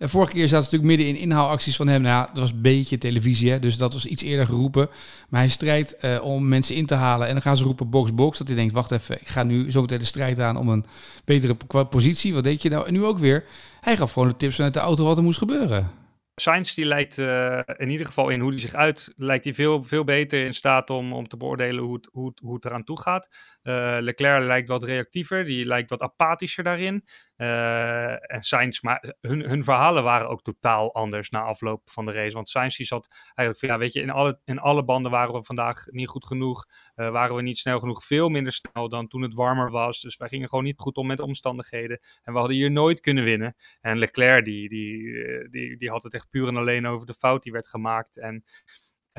vorige 0.07 0.31
keer 0.31 0.47
zaten 0.47 0.65
ze 0.65 0.75
natuurlijk 0.75 0.97
midden 0.97 1.15
in 1.15 1.29
inhaalacties 1.29 1.75
van 1.75 1.87
hem. 1.87 2.01
Nou 2.01 2.27
dat 2.27 2.37
was 2.37 2.51
een 2.51 2.61
beetje 2.61 2.97
televisie, 2.97 3.51
hè, 3.51 3.59
dus 3.59 3.77
dat 3.77 3.93
was 3.93 4.05
iets 4.05 4.23
eerder 4.23 4.45
geroepen. 4.45 4.89
Maar 5.29 5.39
hij 5.39 5.49
strijdt 5.49 5.97
uh, 6.05 6.23
om 6.23 6.47
mensen 6.47 6.75
in 6.75 6.85
te 6.85 6.95
halen. 6.95 7.27
En 7.27 7.33
dan 7.33 7.41
gaan 7.41 7.57
ze 7.57 7.63
roepen 7.63 7.89
box, 7.89 8.13
box. 8.13 8.37
Dat 8.37 8.47
hij 8.47 8.55
denkt, 8.55 8.73
wacht 8.73 8.91
even, 8.91 9.21
ik 9.21 9.27
ga 9.27 9.43
nu 9.43 9.71
zo 9.71 9.81
meteen 9.81 9.99
de 9.99 10.05
strijd 10.05 10.39
aan 10.39 10.57
om 10.57 10.69
een 10.69 10.85
betere 11.25 11.55
positie. 11.85 12.33
Wat 12.33 12.43
deed 12.43 12.61
je 12.61 12.69
nou? 12.69 12.87
En 12.87 12.93
nu 12.93 13.05
ook 13.05 13.17
weer. 13.17 13.45
Hij 13.81 13.97
gaf 13.97 14.11
gewoon 14.11 14.27
de 14.27 14.37
tips 14.37 14.55
vanuit 14.55 14.73
de 14.73 14.79
auto 14.79 15.03
wat 15.03 15.17
er 15.17 15.23
moest 15.23 15.37
gebeuren. 15.37 15.91
Sainz 16.35 16.73
die 16.73 16.85
lijkt 16.85 17.17
uh, 17.17 17.59
in 17.77 17.89
ieder 17.89 18.05
geval 18.05 18.29
in 18.29 18.39
hoe 18.39 18.49
hij 18.49 18.59
zich 18.59 18.73
uit, 18.73 19.13
lijkt 19.15 19.43
hij 19.43 19.53
veel, 19.53 19.83
veel 19.83 20.03
beter 20.03 20.45
in 20.45 20.53
staat 20.53 20.89
om, 20.89 21.13
om 21.13 21.27
te 21.27 21.37
beoordelen 21.37 21.83
hoe 21.83 21.99
hoe, 22.11 22.33
hoe 22.41 22.53
het 22.53 22.65
eraan 22.65 22.83
toe 22.83 22.99
gaat. 22.99 23.29
Uh, 23.69 23.97
Leclerc 23.99 24.43
lijkt 24.43 24.67
wat 24.67 24.83
reactiever, 24.83 25.45
die 25.45 25.65
lijkt 25.65 25.89
wat 25.89 26.01
apathischer 26.01 26.63
daarin. 26.63 27.05
Uh, 27.37 28.31
en 28.33 28.41
Sainz, 28.41 28.81
maar 28.81 29.15
hun, 29.21 29.41
hun 29.41 29.63
verhalen 29.63 30.03
waren 30.03 30.29
ook 30.29 30.41
totaal 30.41 30.93
anders 30.93 31.29
na 31.29 31.41
afloop 31.41 31.89
van 31.89 32.05
de 32.05 32.11
race. 32.11 32.35
Want 32.35 32.49
Sainz 32.49 32.77
die 32.77 32.85
zat 32.85 33.07
eigenlijk 33.35 33.59
van, 33.59 33.69
ja 33.69 33.77
weet 33.77 33.93
je, 33.93 34.01
in 34.01 34.09
alle, 34.09 34.39
in 34.45 34.59
alle 34.59 34.83
banden 34.83 35.11
waren 35.11 35.33
we 35.33 35.43
vandaag 35.43 35.85
niet 35.85 36.07
goed 36.07 36.25
genoeg. 36.25 36.65
waren 36.95 37.35
we 37.35 37.41
niet 37.41 37.57
snel 37.57 37.79
genoeg, 37.79 38.03
veel 38.03 38.29
minder 38.29 38.53
snel 38.53 38.89
dan 38.89 39.07
toen 39.07 39.21
het 39.21 39.33
warmer 39.33 39.71
was. 39.71 40.01
Dus 40.01 40.17
wij 40.17 40.27
gingen 40.27 40.49
gewoon 40.49 40.63
niet 40.63 40.79
goed 40.79 40.97
om 40.97 41.07
met 41.07 41.17
de 41.17 41.23
omstandigheden. 41.23 41.99
En 42.23 42.33
we 42.33 42.39
hadden 42.39 42.57
hier 42.57 42.71
nooit 42.71 42.99
kunnen 42.99 43.23
winnen. 43.23 43.55
En 43.81 43.97
Leclerc 43.97 44.45
die, 44.45 44.69
die, 44.69 45.49
die, 45.49 45.77
die 45.77 45.89
had 45.89 46.03
het 46.03 46.13
echt 46.13 46.29
puur 46.29 46.47
en 46.47 46.57
alleen 46.57 46.87
over 46.87 47.05
de 47.05 47.13
fout 47.13 47.43
die 47.43 47.51
werd 47.51 47.67
gemaakt. 47.67 48.17
En, 48.17 48.43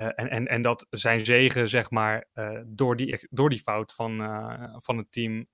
uh, 0.00 0.06
en, 0.06 0.30
en, 0.30 0.46
en 0.46 0.62
dat 0.62 0.86
zijn 0.90 1.24
zegen, 1.24 1.68
zeg 1.68 1.90
maar, 1.90 2.28
uh, 2.34 2.60
door, 2.66 2.96
die, 2.96 3.26
door 3.30 3.50
die 3.50 3.58
fout 3.58 3.92
van, 3.92 4.22
uh, 4.22 4.74
van 4.76 4.96
het 4.96 5.12
team 5.12 5.46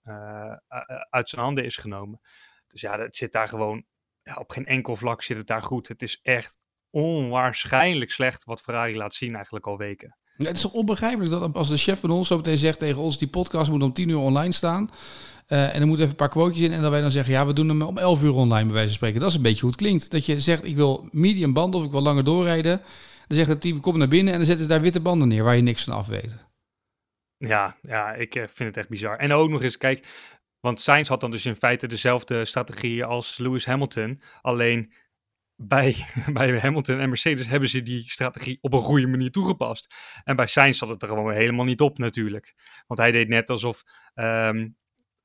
uit 1.10 1.28
zijn 1.28 1.42
handen 1.42 1.64
is 1.64 1.76
genomen. 1.76 2.20
Dus 2.66 2.80
ja, 2.80 2.98
het 2.98 3.16
zit 3.16 3.32
daar 3.32 3.48
gewoon, 3.48 3.84
ja, 4.22 4.34
op 4.34 4.50
geen 4.50 4.66
enkel 4.66 4.96
vlak 4.96 5.22
zit 5.22 5.36
het 5.36 5.46
daar 5.46 5.62
goed. 5.62 5.88
Het 5.88 6.02
is 6.02 6.20
echt 6.22 6.56
onwaarschijnlijk 6.90 8.10
slecht 8.10 8.44
wat 8.44 8.60
Ferrari 8.60 8.96
laat 8.96 9.14
zien 9.14 9.34
eigenlijk 9.34 9.66
al 9.66 9.76
weken. 9.76 10.18
Ja, 10.36 10.46
het 10.46 10.56
is 10.56 10.62
toch 10.62 10.72
onbegrijpelijk 10.72 11.30
dat 11.30 11.54
als 11.54 11.68
de 11.68 11.76
chef 11.76 12.00
van 12.00 12.10
ons 12.10 12.28
zo 12.28 12.36
meteen 12.36 12.58
zegt 12.58 12.78
tegen 12.78 13.02
ons... 13.02 13.18
die 13.18 13.28
podcast 13.28 13.70
moet 13.70 13.82
om 13.82 13.92
10 13.92 14.08
uur 14.08 14.18
online 14.18 14.52
staan... 14.52 14.90
En 15.46 15.80
er 15.80 15.86
moeten 15.86 15.98
even 16.04 16.10
een 16.10 16.16
paar 16.16 16.28
quotejes 16.28 16.66
in. 16.66 16.72
En 16.72 16.82
dan 16.82 16.90
wij 16.90 17.00
dan 17.00 17.10
zeggen, 17.10 17.32
ja, 17.32 17.46
we 17.46 17.52
doen 17.52 17.68
hem 17.68 17.82
om 17.82 17.98
11 17.98 18.22
uur 18.22 18.34
online 18.34 18.64
bij 18.64 18.72
wijze 18.72 18.88
van 18.88 18.96
spreken. 18.96 19.20
Dat 19.20 19.28
is 19.28 19.36
een 19.36 19.42
beetje 19.42 19.60
hoe 19.60 19.70
het 19.70 19.78
klinkt. 19.78 20.10
Dat 20.10 20.26
je 20.26 20.40
zegt, 20.40 20.64
ik 20.64 20.76
wil 20.76 21.08
medium 21.10 21.52
banden 21.52 21.80
of 21.80 21.86
ik 21.86 21.92
wil 21.92 22.02
langer 22.02 22.24
doorrijden. 22.24 22.80
Dan 23.26 23.36
zegt 23.36 23.48
het 23.48 23.60
team, 23.60 23.80
kom 23.80 23.98
naar 23.98 24.08
binnen 24.08 24.32
en 24.32 24.38
dan 24.38 24.46
zetten 24.46 24.64
ze 24.64 24.70
daar 24.70 24.80
witte 24.80 25.00
banden 25.00 25.28
neer 25.28 25.44
waar 25.44 25.56
je 25.56 25.62
niks 25.62 25.84
van 25.84 25.94
af 25.94 26.06
weet. 26.06 26.46
Ja, 27.36 27.76
ja, 27.82 28.12
ik 28.12 28.34
eh, 28.34 28.42
vind 28.42 28.68
het 28.68 28.76
echt 28.76 28.88
bizar. 28.88 29.18
En 29.18 29.32
ook 29.32 29.50
nog 29.50 29.62
eens, 29.62 29.76
kijk, 29.76 30.06
want 30.60 30.80
Sainz 30.80 31.08
had 31.08 31.20
dan 31.20 31.30
dus 31.30 31.46
in 31.46 31.54
feite 31.54 31.86
dezelfde 31.86 32.44
strategie 32.44 33.04
als 33.04 33.38
Lewis 33.38 33.66
Hamilton. 33.66 34.20
Alleen 34.40 34.92
bij, 35.56 35.96
bij 36.32 36.60
Hamilton 36.60 36.98
en 36.98 37.08
Mercedes 37.08 37.48
hebben 37.48 37.68
ze 37.68 37.82
die 37.82 38.10
strategie 38.10 38.58
op 38.60 38.72
een 38.72 38.82
goede 38.82 39.06
manier 39.06 39.30
toegepast. 39.30 39.94
En 40.24 40.36
bij 40.36 40.46
Sainz 40.46 40.78
zat 40.78 40.88
het 40.88 41.02
er 41.02 41.08
gewoon 41.08 41.32
helemaal 41.32 41.64
niet 41.64 41.80
op 41.80 41.98
natuurlijk. 41.98 42.54
Want 42.86 43.00
hij 43.00 43.10
deed 43.10 43.28
net 43.28 43.50
alsof 43.50 43.82
um, 44.14 44.76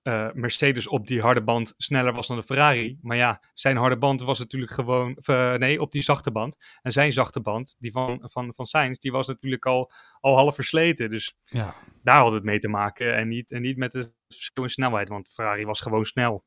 uh, 0.04 0.32
Mercedes 0.34 0.88
op 0.88 1.08
die 1.08 1.22
harde 1.22 1.44
band 1.44 1.74
sneller 1.78 2.14
was 2.14 2.28
dan 2.28 2.38
de 2.38 2.44
Ferrari. 2.44 2.98
Maar 3.02 3.18
ja, 3.18 3.42
zijn 3.54 3.78
harde 3.78 3.98
band 3.98 4.22
was 4.22 4.40
natuurlijk 4.40 4.72
gewoon. 4.72 5.18
Uh, 5.30 5.54
nee, 5.54 5.82
op 5.82 5.92
die 5.92 6.04
zachte 6.04 6.32
band. 6.32 6.58
En 6.82 6.92
zijn 6.92 7.12
zachte 7.12 7.42
band, 7.42 7.76
die 7.80 7.92
van, 7.92 8.20
van, 8.24 8.54
van 8.54 8.66
Sainz, 8.66 8.98
die 9.00 9.12
was 9.12 9.28
natuurlijk 9.28 9.66
al, 9.66 9.92
al 10.20 10.36
half 10.36 10.56
versleten. 10.56 11.10
Dus 11.10 11.36
ja. 11.44 11.76
daar 12.04 12.22
had 12.22 12.32
het 12.32 12.44
mee 12.44 12.60
te 12.60 12.68
maken. 12.68 13.16
En 13.16 13.28
niet, 13.28 13.52
en 13.52 13.62
niet 13.62 13.78
met 13.78 13.92
de 13.92 14.12
verschil 14.28 14.64
in 14.64 14.70
snelheid, 14.70 15.10
want 15.10 15.30
Ferrari 15.30 15.66
was 15.66 15.82
gewoon 15.82 16.06
snel. 16.06 16.44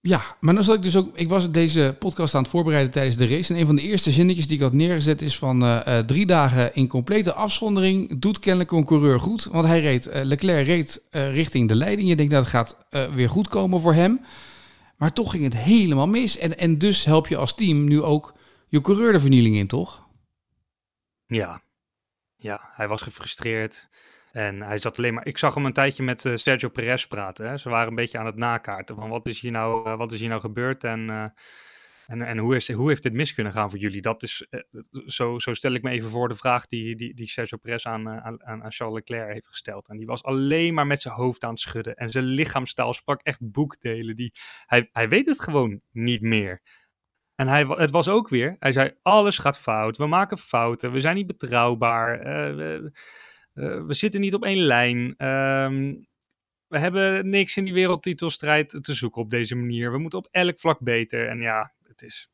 Ja, 0.00 0.36
maar 0.40 0.54
dan 0.54 0.64
zat 0.64 0.76
ik 0.76 0.82
dus 0.82 0.96
ook. 0.96 1.16
Ik 1.16 1.28
was 1.28 1.50
deze 1.50 1.96
podcast 1.98 2.34
aan 2.34 2.42
het 2.42 2.50
voorbereiden 2.50 2.92
tijdens 2.92 3.16
de 3.16 3.28
race. 3.28 3.54
En 3.54 3.60
een 3.60 3.66
van 3.66 3.76
de 3.76 3.82
eerste 3.82 4.10
zinnetjes 4.10 4.46
die 4.46 4.56
ik 4.56 4.62
had 4.62 4.72
neergezet 4.72 5.22
is 5.22 5.38
van 5.38 5.64
uh, 5.64 5.80
uh, 5.88 5.98
drie 5.98 6.26
dagen 6.26 6.74
in 6.74 6.88
complete 6.88 7.32
afzondering 7.32 8.20
doet 8.20 8.38
kennelijk 8.38 8.72
een 8.72 8.84
coureur 8.84 9.20
goed. 9.20 9.44
Want 9.44 9.66
hij 9.66 9.80
reed, 9.80 10.06
uh, 10.06 10.22
Leclerc 10.22 10.66
reed 10.66 11.02
richting 11.10 11.68
de 11.68 11.74
leiding. 11.74 12.08
Je 12.08 12.16
denkt 12.16 12.32
dat 12.32 12.42
het 12.42 12.50
gaat 12.50 12.76
weer 13.14 13.30
goed 13.30 13.48
komen 13.48 13.80
voor 13.80 13.94
hem. 13.94 14.20
Maar 14.96 15.12
toch 15.12 15.30
ging 15.30 15.44
het 15.44 15.56
helemaal 15.56 16.08
mis. 16.08 16.38
En, 16.38 16.58
en 16.58 16.78
dus 16.78 17.04
help 17.04 17.26
je 17.26 17.36
als 17.36 17.54
team 17.54 17.84
nu 17.84 18.02
ook 18.02 18.34
je 18.68 18.80
coureur 18.80 19.12
de 19.12 19.20
vernieling 19.20 19.56
in, 19.56 19.66
toch? 19.66 20.06
Ja, 21.26 21.62
ja 22.36 22.70
hij 22.72 22.88
was 22.88 23.02
gefrustreerd. 23.02 23.88
En 24.32 24.62
hij 24.62 24.78
zat 24.78 24.98
alleen 24.98 25.14
maar. 25.14 25.26
Ik 25.26 25.38
zag 25.38 25.54
hem 25.54 25.66
een 25.66 25.72
tijdje 25.72 26.02
met 26.02 26.24
uh, 26.24 26.36
Sergio 26.36 26.68
Perez 26.68 27.06
praten. 27.06 27.48
Hè. 27.48 27.56
Ze 27.56 27.68
waren 27.68 27.88
een 27.88 27.94
beetje 27.94 28.18
aan 28.18 28.26
het 28.26 28.36
nakaarten 28.36 28.96
van 28.96 29.08
wat 29.08 29.26
is 29.26 29.40
hier 29.40 29.50
nou, 29.50 29.88
uh, 29.88 29.96
wat 29.96 30.12
is 30.12 30.20
hier 30.20 30.28
nou 30.28 30.40
gebeurd 30.40 30.84
en, 30.84 31.10
uh, 31.10 31.24
en, 32.06 32.22
en 32.22 32.38
hoe, 32.38 32.56
is, 32.56 32.72
hoe 32.72 32.88
heeft 32.88 33.02
dit 33.02 33.12
mis 33.12 33.34
kunnen 33.34 33.52
gaan 33.52 33.70
voor 33.70 33.78
jullie? 33.78 34.00
Dat 34.00 34.22
is, 34.22 34.46
zo, 35.06 35.38
zo 35.38 35.54
stel 35.54 35.72
ik 35.72 35.82
me 35.82 35.90
even 35.90 36.10
voor 36.10 36.28
de 36.28 36.34
vraag 36.34 36.66
die, 36.66 36.96
die, 36.96 37.14
die 37.14 37.28
Sergio 37.28 37.58
Perez 37.58 37.86
aan, 37.86 38.08
aan, 38.08 38.44
aan 38.44 38.72
Charles 38.72 38.94
Leclerc 38.94 39.32
heeft 39.32 39.48
gesteld. 39.48 39.88
En 39.88 39.96
die 39.96 40.06
was 40.06 40.22
alleen 40.22 40.74
maar 40.74 40.86
met 40.86 41.00
zijn 41.00 41.14
hoofd 41.14 41.44
aan 41.44 41.50
het 41.50 41.60
schudden. 41.60 41.94
En 41.94 42.08
zijn 42.08 42.24
lichaamstaal 42.24 42.94
sprak 42.94 43.22
echt 43.22 43.50
boekdelen. 43.52 44.16
Die, 44.16 44.32
hij, 44.66 44.88
hij 44.92 45.08
weet 45.08 45.26
het 45.26 45.40
gewoon 45.40 45.80
niet 45.90 46.22
meer. 46.22 46.62
En 47.34 47.48
hij, 47.48 47.64
het 47.68 47.90
was 47.90 48.08
ook 48.08 48.28
weer, 48.28 48.56
hij 48.58 48.72
zei, 48.72 48.94
alles 49.02 49.38
gaat 49.38 49.58
fout, 49.58 49.96
we 49.96 50.06
maken 50.06 50.38
fouten, 50.38 50.92
we 50.92 51.00
zijn 51.00 51.16
niet 51.16 51.26
betrouwbaar. 51.26 52.26
Uh, 52.48 52.90
uh, 53.58 53.86
we 53.86 53.94
zitten 53.94 54.20
niet 54.20 54.34
op 54.34 54.44
één 54.44 54.62
lijn. 54.62 55.26
Um, 55.26 56.06
we 56.66 56.78
hebben 56.78 57.28
niks 57.28 57.56
in 57.56 57.64
die 57.64 57.72
wereldtitelstrijd 57.72 58.78
te 58.80 58.94
zoeken 58.94 59.22
op 59.22 59.30
deze 59.30 59.54
manier. 59.54 59.92
We 59.92 59.98
moeten 59.98 60.18
op 60.18 60.28
elk 60.30 60.58
vlak 60.58 60.80
beter. 60.80 61.28
En 61.28 61.40
ja, 61.40 61.72
het 61.82 62.02
is 62.02 62.30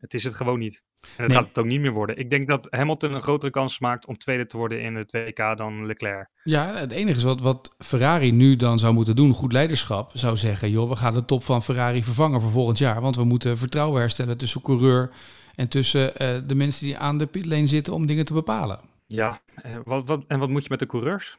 het, 0.00 0.14
is 0.14 0.24
het 0.24 0.34
gewoon 0.34 0.58
niet. 0.58 0.84
En 1.00 1.08
het 1.16 1.26
nee. 1.26 1.36
gaat 1.36 1.48
het 1.48 1.58
ook 1.58 1.66
niet 1.66 1.80
meer 1.80 1.92
worden. 1.92 2.16
Ik 2.16 2.30
denk 2.30 2.46
dat 2.46 2.66
Hamilton 2.70 3.12
een 3.12 3.20
grotere 3.20 3.52
kans 3.52 3.78
maakt 3.78 4.06
om 4.06 4.18
tweede 4.18 4.46
te 4.46 4.56
worden 4.56 4.82
in 4.82 4.94
het 4.94 5.12
WK 5.12 5.56
dan 5.56 5.86
Leclerc. 5.86 6.28
Ja, 6.42 6.74
het 6.74 6.92
enige 6.92 7.16
is 7.16 7.22
wat, 7.22 7.40
wat 7.40 7.74
Ferrari 7.78 8.32
nu 8.32 8.56
dan 8.56 8.78
zou 8.78 8.94
moeten 8.94 9.16
doen, 9.16 9.32
goed 9.32 9.52
leiderschap, 9.52 10.10
zou 10.14 10.36
zeggen, 10.36 10.70
joh, 10.70 10.88
we 10.88 10.96
gaan 10.96 11.14
de 11.14 11.24
top 11.24 11.44
van 11.44 11.62
Ferrari 11.62 12.04
vervangen 12.04 12.40
voor 12.40 12.50
volgend 12.50 12.78
jaar. 12.78 13.00
Want 13.00 13.16
we 13.16 13.24
moeten 13.24 13.58
vertrouwen 13.58 14.00
herstellen 14.00 14.38
tussen 14.38 14.60
coureur 14.60 15.10
en 15.54 15.68
tussen 15.68 16.12
uh, 16.22 16.38
de 16.46 16.54
mensen 16.54 16.86
die 16.86 16.96
aan 16.96 17.18
de 17.18 17.26
pitlane 17.26 17.66
zitten 17.66 17.92
om 17.92 18.06
dingen 18.06 18.24
te 18.24 18.32
bepalen. 18.32 18.80
Ja, 19.06 19.40
wat, 19.84 20.08
wat, 20.08 20.24
en 20.26 20.38
wat 20.38 20.48
moet 20.48 20.62
je 20.62 20.68
met 20.70 20.78
de 20.78 20.86
coureurs? 20.86 21.38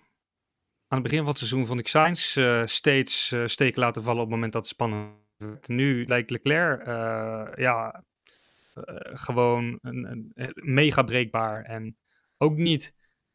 Aan 0.87 0.97
het 0.97 1.03
begin 1.03 1.19
van 1.19 1.27
het 1.27 1.37
seizoen 1.37 1.65
vond 1.65 1.79
ik 1.79 1.87
Sainz 1.87 2.35
uh, 2.35 2.61
steeds 2.65 3.31
uh, 3.31 3.45
steken 3.45 3.79
laten 3.79 4.03
vallen 4.03 4.21
op 4.21 4.25
het 4.25 4.35
moment 4.35 4.53
dat 4.53 4.61
het 4.61 4.71
spannend 4.71 5.11
werd. 5.37 5.67
Nu 5.67 6.05
lijkt 6.05 6.29
Leclerc 6.29 6.85
ja, 7.57 8.03
gewoon 9.13 9.79
een, 9.81 10.31
een, 10.35 10.51
mega 10.53 11.03
breekbaar 11.03 11.63
en 11.63 11.97
ook 12.37 12.57
niet, 12.57 12.93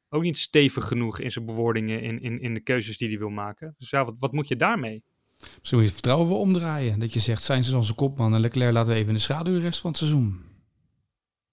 ook 0.09 0.23
niet 0.23 0.39
stevig 0.39 0.85
genoeg 0.85 1.19
in 1.19 1.31
zijn 1.31 1.47
bewoordingen, 1.47 2.03
in, 2.03 2.21
in, 2.21 2.41
in 2.41 2.55
de 2.55 2.61
keuzes 2.61 2.99
die 2.99 3.09
hij 3.09 3.19
wil 3.19 3.31
maken. 3.31 3.75
Dus 3.79 3.91
ja, 3.91 4.05
wat, 4.05 4.15
wat 4.19 4.33
moet 4.33 4.49
je 4.49 4.57
daarmee? 4.57 5.05
Misschien 5.39 5.79
moet 5.79 5.89
je 5.89 5.93
het 5.93 5.93
vertrouwen 5.93 6.29
wel 6.29 6.39
omdraaien. 6.39 6.99
Dat 6.99 7.13
je 7.13 7.21
zegt, 7.21 7.43
zijn 7.43 7.65
ze 7.65 7.77
onze 7.77 7.95
kopman 7.95 8.35
en 8.35 8.41
Leclerc 8.41 8.73
laten 8.73 8.93
we 8.93 8.97
even 8.97 9.09
in 9.09 9.15
de 9.15 9.21
schaduw 9.21 9.55
de 9.55 9.61
rest 9.61 9.81
van 9.81 9.91
het 9.91 9.99
seizoen. 9.99 10.43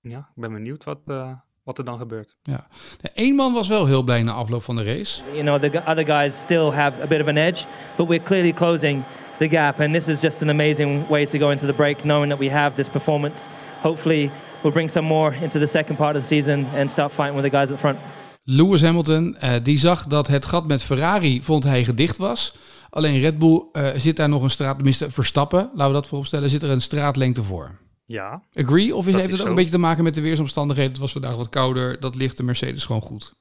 Ja, 0.02 0.20
ik 0.20 0.42
ben 0.42 0.54
benieuwd 0.54 0.84
wat, 0.84 1.02
uh, 1.06 1.40
wat 1.64 1.78
er 1.78 1.86
dan 1.86 1.98
gebeurt. 1.98 2.36
Ja. 2.44 2.68
Eén 3.14 3.36
man 3.36 3.54
was 3.54 3.68
wel 3.68 3.86
heel 3.86 4.04
blij 4.04 4.24
na 4.24 4.32
afloop 4.32 4.64
van 4.64 4.76
de 4.76 4.84
race. 4.84 5.22
You 5.32 5.44
know, 5.44 5.72
the 5.72 5.82
other 5.86 6.06
guys 6.06 6.42
still 6.42 6.72
have 6.72 7.02
a 7.02 7.08
bit 7.08 7.22
of 7.22 7.28
an 7.28 7.38
edge, 7.38 7.64
but 7.96 8.08
we're 8.08 8.24
clearly 8.24 8.54
closing 8.54 9.04
the 9.38 9.50
gap. 9.50 9.80
And 9.80 9.94
this 9.94 10.08
is 10.08 10.20
just 10.20 10.42
an 10.42 10.50
amazing 10.50 11.08
way 11.08 11.26
to 11.26 11.38
go 11.38 11.50
into 11.50 11.66
the 11.66 11.74
break, 11.74 12.04
knowing 12.04 12.30
that 12.30 12.40
we 12.40 12.50
have 12.50 12.76
this 12.76 12.90
performance. 12.90 13.48
Hopefully, 13.82 14.32
we'll 14.62 14.74
bring 14.74 14.90
some 14.90 15.08
more 15.08 15.36
into 15.42 15.60
the 15.60 15.68
second 15.68 15.96
part 15.96 16.16
of 16.16 16.22
the 16.22 16.28
season 16.28 16.68
and 16.76 16.90
start 16.90 17.12
fighting 17.12 17.36
with 17.36 17.52
the 17.52 17.58
guys 17.58 17.72
up 17.72 17.80
front. 17.80 17.98
Lewis 18.44 18.82
Hamilton, 18.82 19.38
uh, 19.44 19.54
die 19.64 19.78
zag 19.78 20.08
dat 20.08 20.28
het 20.28 20.46
gat 20.46 20.68
met 20.68 20.84
Ferrari, 20.84 21.44
vond 21.44 21.64
hij, 21.64 21.84
gedicht 21.84 22.18
was. 22.18 22.54
Alleen 22.90 23.20
Red 23.20 23.40
Bull 23.40 23.64
uh, 23.74 23.88
zit 23.96 24.16
daar 24.16 24.30
nog 24.30 24.44
een 24.44 24.50
straat, 24.50 24.76
tenminste 24.76 25.12
Verstappen, 25.12 25.70
laten 25.74 25.88
we 25.88 25.94
dat 25.94 26.08
vooropstellen, 26.08 26.50
zit 26.50 26.64
er 26.64 26.70
een 26.70 26.82
straatlengte 26.82 27.44
voor. 27.44 27.80
Ja. 28.12 28.44
Agree? 28.54 28.96
Of 28.96 29.08
is, 29.08 29.14
heeft 29.14 29.26
het 29.26 29.34
ook 29.34 29.42
zo. 29.42 29.48
een 29.48 29.56
beetje 29.56 29.72
te 29.72 29.78
maken 29.78 30.04
met 30.04 30.14
de 30.14 30.22
weersomstandigheden? 30.22 30.92
Het 30.92 31.02
was 31.02 31.12
vandaag 31.12 31.36
wat 31.36 31.50
kouder, 31.50 32.00
dat 32.00 32.16
ligt 32.16 32.38
de 32.38 32.44
Mercedes 32.44 32.86
gewoon 32.86 33.02
goed. 33.02 33.34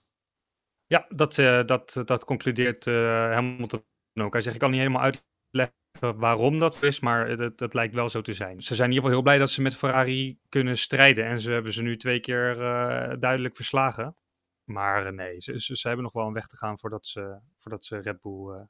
Ja, 0.87 1.07
dat, 1.09 1.39
uh, 1.39 1.65
dat, 1.65 2.03
dat 2.05 2.25
concludeert 2.25 2.87
uh, 2.87 2.95
Hamilton 3.33 3.85
ook. 4.15 4.33
Hij 4.33 4.43
zegt, 4.43 4.55
ik 4.55 4.61
kan 4.61 4.71
niet 4.71 4.81
helemaal 4.81 5.03
uitleggen 5.03 6.19
waarom 6.19 6.59
dat 6.59 6.83
is, 6.83 7.01
maar 7.01 7.37
dat, 7.37 7.59
dat 7.59 7.75
lijkt 7.75 7.95
wel 7.95 8.09
zo 8.09 8.21
te 8.21 8.33
zijn. 8.33 8.63
Ze 8.63 8.75
zijn 8.75 8.89
in 8.89 8.95
ieder 8.95 9.11
geval 9.11 9.11
heel 9.11 9.23
blij 9.23 9.39
dat 9.39 9.51
ze 9.51 9.63
met 9.63 9.77
Ferrari 9.77 10.39
kunnen 10.49 10.79
strijden. 10.79 11.25
En 11.25 11.41
ze 11.41 11.51
hebben 11.51 11.73
ze 11.73 11.83
nu 11.83 11.97
twee 11.97 12.21
keer 12.21 12.57
uh, 12.57 13.13
duidelijk 13.19 13.57
verslagen. 13.57 14.17
Maar 14.65 15.15
nee, 15.15 15.41
ze, 15.41 15.61
ze, 15.61 15.77
ze, 15.77 15.87
hebben 15.87 16.05
nog 16.05 16.15
wel 16.15 16.27
een 16.27 16.33
weg 16.33 16.47
te 16.47 16.57
gaan 16.57 16.79
voordat 16.79 17.07
ze, 17.07 17.39
voordat 17.59 17.85
ze 17.85 17.99
Red 18.01 18.21
Bull 18.21 18.67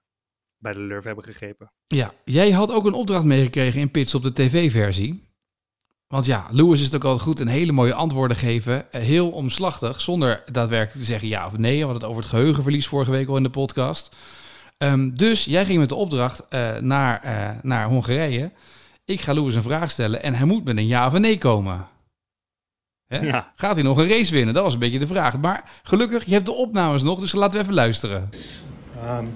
bij 0.56 0.72
de 0.72 0.80
Lurf 0.80 1.04
hebben 1.04 1.24
gegrepen. 1.24 1.72
Ja, 1.86 2.12
jij 2.24 2.50
had 2.50 2.72
ook 2.72 2.84
een 2.84 2.92
opdracht 2.92 3.24
meegekregen 3.24 3.80
in 3.80 3.90
Pits 3.90 4.14
op 4.14 4.22
de 4.22 4.32
tv-versie. 4.32 5.29
Want 6.10 6.26
ja, 6.26 6.46
Lewis 6.50 6.78
is 6.78 6.84
het 6.84 6.94
ook 6.94 7.04
altijd 7.04 7.22
goed 7.22 7.40
en 7.40 7.46
hele 7.46 7.72
mooie 7.72 7.94
antwoorden 7.94 8.36
geven. 8.36 8.86
Heel 8.90 9.30
omslachtig, 9.30 10.00
zonder 10.00 10.42
daadwerkelijk 10.52 10.98
te 10.98 11.12
zeggen 11.12 11.28
ja 11.28 11.46
of 11.46 11.58
nee. 11.58 11.78
We 11.78 11.84
hadden 11.84 12.00
het 12.00 12.10
over 12.10 12.22
het 12.22 12.30
geheugenverlies 12.30 12.86
vorige 12.86 13.10
week 13.10 13.28
al 13.28 13.36
in 13.36 13.42
de 13.42 13.50
podcast. 13.50 14.16
Um, 14.78 15.16
dus 15.16 15.44
jij 15.44 15.64
ging 15.64 15.78
met 15.78 15.88
de 15.88 15.94
opdracht 15.94 16.46
uh, 16.54 16.76
naar, 16.76 17.22
uh, 17.24 17.48
naar 17.62 17.88
Hongarije. 17.88 18.50
Ik 19.04 19.20
ga 19.20 19.32
Lewis 19.32 19.54
een 19.54 19.62
vraag 19.62 19.90
stellen 19.90 20.22
en 20.22 20.34
hij 20.34 20.46
moet 20.46 20.64
met 20.64 20.76
een 20.76 20.86
ja 20.86 21.06
of 21.06 21.12
een 21.12 21.20
nee 21.20 21.38
komen. 21.38 21.86
Ja. 23.06 23.52
Gaat 23.56 23.74
hij 23.74 23.84
nog 23.84 23.98
een 23.98 24.08
race 24.08 24.34
winnen? 24.34 24.54
Dat 24.54 24.62
was 24.64 24.72
een 24.72 24.78
beetje 24.78 24.98
de 24.98 25.06
vraag. 25.06 25.38
Maar 25.38 25.80
gelukkig, 25.82 26.24
je 26.24 26.32
hebt 26.32 26.46
de 26.46 26.52
opnames 26.52 27.02
nog, 27.02 27.20
dus 27.20 27.32
laten 27.32 27.56
we 27.58 27.62
even 27.62 27.74
luisteren. 27.74 28.28
Um, 29.04 29.28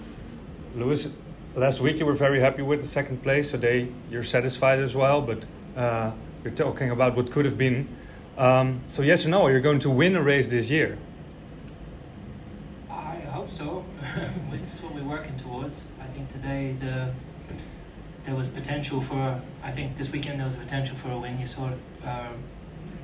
Lewis, 0.76 1.08
last 1.52 1.78
week 1.78 1.96
you 1.96 2.04
were 2.04 2.16
very 2.16 2.40
happy 2.40 2.62
with 2.62 2.80
the 2.80 2.86
second 2.86 3.20
place. 3.20 3.50
Today 3.50 3.90
you're 4.08 4.26
satisfied 4.26 4.82
as 4.84 4.92
well, 4.92 5.24
but 5.24 5.46
uh, 5.76 6.06
you're 6.44 6.54
talking 6.54 6.90
about 6.90 7.16
what 7.16 7.30
could 7.30 7.46
have 7.46 7.56
been. 7.56 7.88
Um, 8.36 8.82
so 8.88 9.02
yes 9.02 9.24
or 9.24 9.30
no, 9.30 9.48
you're 9.48 9.60
going 9.60 9.80
to 9.80 9.90
win 9.90 10.14
a 10.14 10.22
race 10.22 10.50
this 10.50 10.70
year? 10.70 10.98
I 12.90 13.16
hope 13.32 13.50
so. 13.50 13.84
it's 14.52 14.82
what 14.82 14.94
we're 14.94 15.04
working 15.04 15.38
towards. 15.38 15.86
I 16.00 16.06
think 16.08 16.30
today 16.30 16.76
the 16.78 17.12
there 18.26 18.34
was 18.34 18.48
potential 18.48 19.00
for. 19.00 19.40
I 19.62 19.70
think 19.70 19.98
this 19.98 20.10
weekend 20.10 20.38
there 20.38 20.46
was 20.46 20.56
potential 20.56 20.96
for 20.96 21.10
a 21.10 21.18
win. 21.18 21.38
You 21.38 21.46
saw 21.46 21.70
uh, 22.04 22.28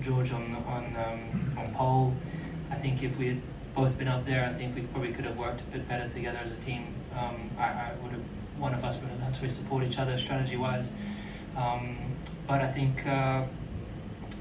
George 0.02 0.32
on 0.32 0.54
on 0.66 0.97
um, 0.97 1.59
on 1.59 1.75
pole. 1.75 2.14
I 2.70 2.75
think 2.76 3.02
if 3.02 3.16
we 3.16 3.28
had 3.28 3.42
both 3.75 3.97
been 3.97 4.09
up 4.09 4.26
there, 4.26 4.44
I 4.44 4.52
think 4.52 4.75
we 4.75 4.82
probably 4.82 5.12
could 5.12 5.25
have 5.25 5.37
worked 5.37 5.61
a 5.61 5.64
bit 5.64 5.88
better 5.88 6.09
together 6.09 6.38
as 6.42 6.50
a 6.50 6.56
team. 6.56 6.94
Um, 7.16 7.50
I, 7.59 7.64
I 7.64 7.92
would 8.02 8.12
have 8.12 8.23
one 8.59 8.75
of 8.75 8.85
us 8.85 8.97
would 8.97 9.11
have 9.11 9.40
to 9.40 9.49
support 9.49 9.85
each 9.85 9.99
other 9.99 10.18
strategy 10.18 10.56
wise. 10.56 10.90
Um, 11.56 11.97
but 12.50 12.62
I 12.62 12.73
think 12.73 13.07
uh, 13.07 13.45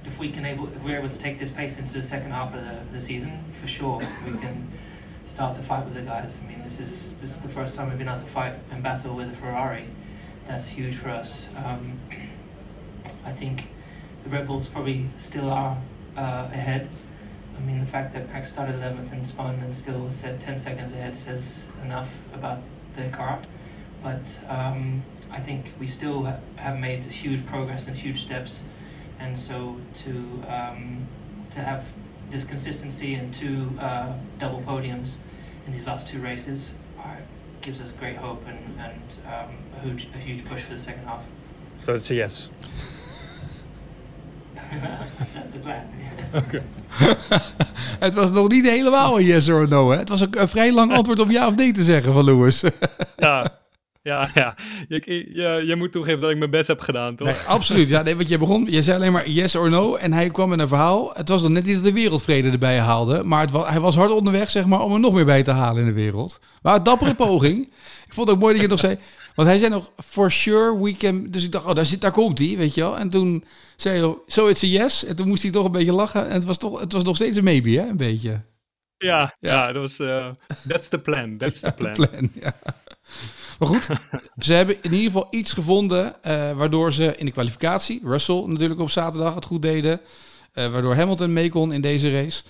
if 0.04 0.18
we 0.18 0.32
can 0.32 0.44
able 0.44 0.68
if 0.68 0.82
we're 0.82 0.98
able 0.98 1.10
to 1.10 1.20
take 1.20 1.38
this 1.38 1.51
pace 1.51 1.78
into 1.78 1.94
the 1.94 2.01
second 2.01 2.32
half 2.32 2.56
of 2.56 2.62
the, 2.63 2.80
the 2.92 3.00
season, 3.00 3.46
for 3.62 3.68
sure 3.68 4.00
we 4.25 4.36
can 4.39 4.68
start 5.28 5.56
to 5.58 5.62
fight 5.62 5.86
with 5.86 5.94
the 5.94 6.01
guys. 6.01 6.39
I 6.44 6.48
mean, 6.48 6.63
this 6.63 6.80
is 6.80 7.13
this 7.22 7.36
is 7.36 7.38
the 7.38 7.50
first 7.50 7.75
time 7.75 7.89
we've 7.89 8.00
been 8.00 8.10
able 8.10 8.20
to 8.20 8.25
fight 8.25 8.56
and 8.72 8.82
battle 8.82 9.16
with 9.16 9.30
a 9.30 9.36
Ferrari. 9.36 9.86
That's 10.48 10.70
huge 10.70 10.96
for 10.96 11.10
us. 11.10 11.50
Um, 11.56 12.00
I 13.24 13.32
think 13.32 13.68
the 14.24 14.32
Red 14.32 14.48
Bulls 14.48 14.66
probably 14.66 15.06
still 15.18 15.51
are 15.51 15.78
uh, 16.18 16.50
ahead. 16.51 16.89
I 17.56 17.62
mean, 17.62 17.80
the 17.80 17.86
fact 17.86 18.13
that 18.13 18.28
Max 18.34 18.50
started 18.50 18.78
11th 18.78 19.12
and 19.12 19.28
spun 19.28 19.60
and 19.60 19.75
still 19.75 20.10
said 20.10 20.42
10 20.42 20.58
seconds 20.58 20.94
ahead 20.94 21.16
says 21.16 21.68
enough 21.84 22.10
about 22.34 22.58
the 22.96 23.08
car. 23.10 23.39
But 24.03 24.39
um, 24.48 25.03
I 25.32 25.39
think 25.39 25.74
we 25.79 25.88
still 25.88 26.24
ha 26.24 26.38
have 26.56 26.79
made 26.79 27.03
huge 27.03 27.46
progress 27.46 27.88
and 27.88 27.96
huge 27.98 28.22
steps, 28.22 28.63
and 29.20 29.38
so 29.38 29.75
to 30.03 30.12
um, 30.48 31.08
to 31.51 31.60
have 31.60 31.84
this 32.29 32.44
consistency 32.44 33.15
and 33.15 33.34
two 33.34 33.72
uh, 33.79 34.13
double 34.38 34.62
podiums 34.62 35.15
in 35.65 35.74
these 35.74 35.88
last 35.88 36.08
two 36.08 36.20
races 36.20 36.74
uh, 37.00 37.15
gives 37.62 37.82
us 37.82 37.91
great 37.91 38.18
hope 38.18 38.44
and, 38.48 38.79
and 38.79 39.01
um, 39.25 39.56
a, 39.75 39.79
huge, 39.82 40.08
a 40.13 40.18
huge 40.18 40.46
push 40.46 40.62
for 40.62 40.74
the 40.74 40.79
second 40.79 41.06
half. 41.06 41.24
So 41.77 41.94
it's 41.96 42.10
a 42.12 42.15
yes. 42.15 42.50
That's 45.34 45.51
the 45.51 45.60
plan. 45.60 45.89
Okay. 46.34 46.63
het 48.00 48.13
was 48.13 48.32
nog 48.32 48.50
niet 48.50 48.70
helemaal 48.70 49.20
een 49.20 49.25
yes 49.25 49.50
or 49.50 49.68
no. 49.68 49.91
Hè? 49.91 49.98
Het 49.98 50.10
was 50.10 50.22
een, 50.22 50.41
een 50.41 50.48
vrij 50.48 50.72
lang 50.72 50.94
antwoord 50.94 51.20
om 51.20 51.32
ja 51.32 51.48
of 51.48 51.56
nee 51.56 51.72
te 51.72 51.84
zeggen 51.84 52.13
van 52.13 52.24
Lewis. 52.24 52.63
ja, 53.18 53.60
ja, 54.01 54.29
ja. 54.34 54.56
Je, 54.88 55.01
je, 55.34 55.63
je, 55.65 55.75
moet 55.75 55.91
toegeven 55.91 56.22
dat 56.22 56.29
ik 56.29 56.38
mijn 56.38 56.50
best 56.50 56.68
heb 56.68 56.79
gedaan, 56.79 57.15
toch? 57.15 57.27
Nee, 57.27 57.36
absoluut. 57.48 57.89
Ja, 57.89 58.01
nee, 58.01 58.15
want 58.15 58.29
je 58.29 58.38
begon, 58.38 58.65
je 58.70 58.82
zei 58.82 58.98
alleen 58.98 59.12
maar 59.12 59.29
yes 59.29 59.56
or 59.56 59.70
no. 59.70 59.96
En 59.96 60.13
hij 60.13 60.29
kwam 60.29 60.50
met 60.50 60.60
een 60.60 60.68
verhaal. 60.68 61.12
Het 61.13 61.29
was 61.29 61.41
nog 61.41 61.51
net 61.51 61.65
niet 61.65 61.75
dat 61.75 61.84
de 61.84 61.94
wereldvrede 61.94 62.50
erbij 62.50 62.79
haalde. 62.79 63.24
Maar 63.24 63.41
het 63.41 63.51
was, 63.51 63.70
hij 63.70 63.79
was 63.79 63.96
hard 63.96 64.12
onderweg, 64.12 64.50
zeg 64.50 64.65
maar, 64.65 64.82
om 64.82 64.94
er 64.94 65.00
nog 65.00 65.13
meer 65.13 65.25
bij 65.25 65.44
te 65.44 65.51
halen 65.51 65.82
in 65.82 65.88
de 65.88 65.94
wereld. 65.94 66.39
Maar 66.62 66.75
een 66.75 66.84
dappere 66.84 67.15
poging. 67.25 67.65
ik 68.06 68.13
vond 68.13 68.27
het 68.27 68.36
ook 68.36 68.41
mooi 68.41 68.53
dat 68.53 68.63
je 68.63 68.70
nog 68.70 68.79
zei. 68.79 68.98
Want 69.36 69.48
hij 69.48 69.58
zei 69.58 69.70
nog, 69.70 69.91
for 70.06 70.32
sure 70.32 70.84
we 70.84 70.98
can... 70.98 71.27
Dus 71.29 71.44
ik 71.44 71.51
dacht, 71.51 71.65
oh, 71.65 71.75
daar, 71.75 71.86
zit, 71.86 72.01
daar 72.01 72.12
komt 72.12 72.39
hij, 72.39 72.58
weet 72.58 72.74
je 72.74 72.82
wel. 72.82 72.98
En 72.98 73.10
toen 73.10 73.44
zei 73.75 74.01
hij, 74.01 74.15
so 74.27 74.48
it's 74.48 74.63
a 74.63 74.68
yes. 74.68 75.06
En 75.06 75.15
toen 75.15 75.27
moest 75.27 75.44
hij 75.44 75.51
toch 75.51 75.65
een 75.65 75.72
beetje 75.72 75.94
lachen. 75.94 76.27
En 76.27 76.34
het 76.34 76.44
was, 76.44 76.58
toch, 76.58 76.79
het 76.79 76.94
was 76.94 77.03
nog 77.03 77.15
steeds 77.15 77.38
een 77.38 77.44
maybe, 77.44 77.70
hè? 77.70 77.88
Een 77.88 77.98
beetje. 77.98 78.29
Ja, 78.98 79.36
ja. 79.39 79.51
ja 79.51 79.72
dat 79.72 79.82
was... 79.82 80.00
Uh, 80.00 80.29
that's 80.68 80.89
the 80.89 81.00
plan, 81.00 81.38
that's 81.38 81.60
the 81.60 81.72
plan. 81.77 81.94
The 81.94 82.08
plan 82.08 82.32
ja. 82.34 82.53
Maar 83.60 83.68
goed, 83.68 83.89
ze 84.46 84.54
hebben 84.54 84.75
in 84.82 84.94
ieder 84.94 85.12
geval 85.12 85.28
iets 85.30 85.54
gevonden 85.54 86.06
uh, 86.06 86.58
waardoor 86.58 86.94
ze 86.94 87.18
in 87.18 87.25
de 87.25 87.32
kwalificatie, 87.32 88.01
Russell 88.04 88.44
natuurlijk 88.46 88.80
op 88.80 88.89
zaterdag 88.89 89.36
het 89.36 89.46
goed 89.46 89.62
deden, 89.62 90.01
uh, 90.54 90.72
waardoor 90.72 90.96
Hamilton 90.96 91.34
mee 91.34 91.50
kon 91.50 91.72
in 91.72 91.82
deze 91.82 92.12
race. 92.12 92.44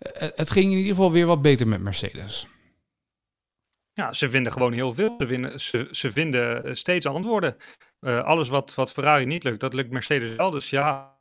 Uh, 0.00 0.28
het 0.34 0.50
ging 0.50 0.64
in 0.64 0.78
ieder 0.78 0.94
geval 0.94 1.12
weer 1.12 1.26
wat 1.26 1.42
beter 1.42 1.68
met 1.68 1.80
Mercedes. 1.80 2.48
Ja, 3.92 4.12
ze 4.12 4.30
vinden 4.30 4.52
gewoon 4.52 4.72
heel 4.72 4.94
veel. 4.94 5.14
Ze, 5.18 5.26
vinden, 5.26 5.60
ze, 5.60 5.88
ze 5.90 6.12
vinden 6.12 6.76
steeds 6.76 7.06
antwoorden. 7.06 7.56
alles 8.00 8.48
wat, 8.48 8.74
wat 8.74 8.92
Ferrari 8.92 9.24
niet 9.24 9.44
lukt, 9.44 9.60
dat 9.60 9.74
lukt 9.74 9.90
Mercedes 9.90 10.36
wel. 10.36 10.50
Dus 10.50 10.70
ja, 10.70 11.16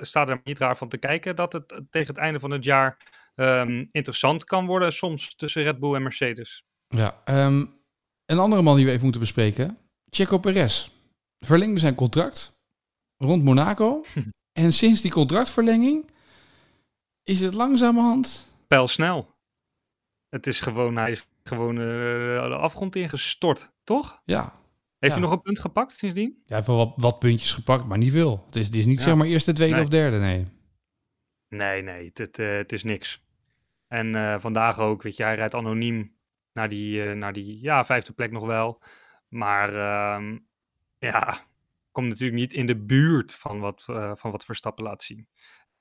staat 0.00 0.28
er 0.28 0.40
niet 0.44 0.58
raar 0.58 0.76
van 0.76 0.88
te 0.88 0.98
kijken 0.98 1.36
dat 1.36 1.52
het 1.52 1.68
tegen 1.90 2.08
het 2.08 2.18
einde 2.18 2.40
van 2.40 2.50
het 2.50 2.64
jaar 2.64 2.96
um, 3.34 3.86
interessant 3.90 4.44
kan 4.44 4.66
worden 4.66 4.92
soms 4.92 5.34
tussen 5.34 5.62
Red 5.62 5.78
Bull 5.78 5.94
en 5.94 6.02
Mercedes. 6.02 6.64
Ja, 6.88 7.22
um, 7.24 7.77
een 8.30 8.38
andere 8.38 8.62
man 8.62 8.76
die 8.76 8.84
we 8.84 8.90
even 8.90 9.02
moeten 9.02 9.20
bespreken. 9.20 9.78
Checo 10.10 10.38
Perez. 10.38 10.90
Verlengde 11.38 11.80
zijn 11.80 11.94
contract 11.94 12.62
rond 13.16 13.44
Monaco. 13.44 14.04
en 14.62 14.72
sinds 14.72 15.00
die 15.00 15.10
contractverlenging 15.10 16.10
is 17.22 17.40
het 17.40 17.54
langzamerhand... 17.54 18.46
Pijlsnel. 18.66 19.34
Het 20.28 20.46
is 20.46 20.60
gewoon, 20.60 20.96
hij 20.96 21.10
is 21.10 21.26
gewoon 21.42 21.76
uh, 21.78 22.48
de 22.48 22.56
afgrond 22.56 22.96
ingestort, 22.96 23.72
toch? 23.84 24.20
Ja. 24.24 24.42
Heeft 24.98 25.14
ja. 25.14 25.20
hij 25.20 25.20
nog 25.20 25.30
een 25.30 25.42
punt 25.42 25.60
gepakt 25.60 25.94
sindsdien? 25.94 26.30
Ja, 26.30 26.42
hij 26.46 26.56
heeft 26.56 26.66
wel 26.66 26.76
wat, 26.76 26.92
wat 26.96 27.18
puntjes 27.18 27.52
gepakt, 27.52 27.84
maar 27.84 27.98
niet 27.98 28.12
veel. 28.12 28.42
Het 28.46 28.56
is, 28.56 28.66
het 28.66 28.74
is 28.74 28.86
niet 28.86 28.98
ja. 28.98 29.04
zeg 29.04 29.14
maar 29.14 29.26
eerste, 29.26 29.52
tweede 29.52 29.74
nee. 29.74 29.82
of 29.82 29.88
derde, 29.88 30.18
nee. 30.18 30.46
Nee, 31.48 31.82
nee, 31.82 32.06
het, 32.06 32.18
het, 32.18 32.38
uh, 32.38 32.56
het 32.56 32.72
is 32.72 32.82
niks. 32.82 33.22
En 33.86 34.14
uh, 34.14 34.38
vandaag 34.38 34.78
ook, 34.78 35.02
weet 35.02 35.16
je, 35.16 35.22
hij 35.22 35.34
rijdt 35.34 35.54
anoniem 35.54 36.16
naar 36.58 36.68
die, 36.68 37.04
uh, 37.04 37.12
naar 37.12 37.32
die 37.32 37.62
ja, 37.62 37.84
vijfde 37.84 38.12
plek 38.12 38.32
nog 38.32 38.46
wel. 38.46 38.82
Maar 39.28 39.72
uh, 39.72 40.36
ja, 40.98 41.38
komt 41.92 42.08
natuurlijk 42.08 42.38
niet 42.38 42.52
in 42.52 42.66
de 42.66 42.76
buurt 42.76 43.34
van 43.34 43.60
wat, 43.60 43.86
uh, 43.90 44.12
van 44.14 44.30
wat 44.30 44.44
Verstappen 44.44 44.84
laat 44.84 45.02
zien. 45.02 45.28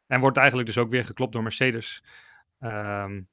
En 0.07 0.19
wordt 0.19 0.38
eigenlijk 0.38 0.67
dus 0.67 0.77
ook 0.77 0.89
weer 0.89 1.05
geklopt 1.05 1.34
door 1.34 1.43
Mercedes. 1.43 2.03
Um, 2.60 3.29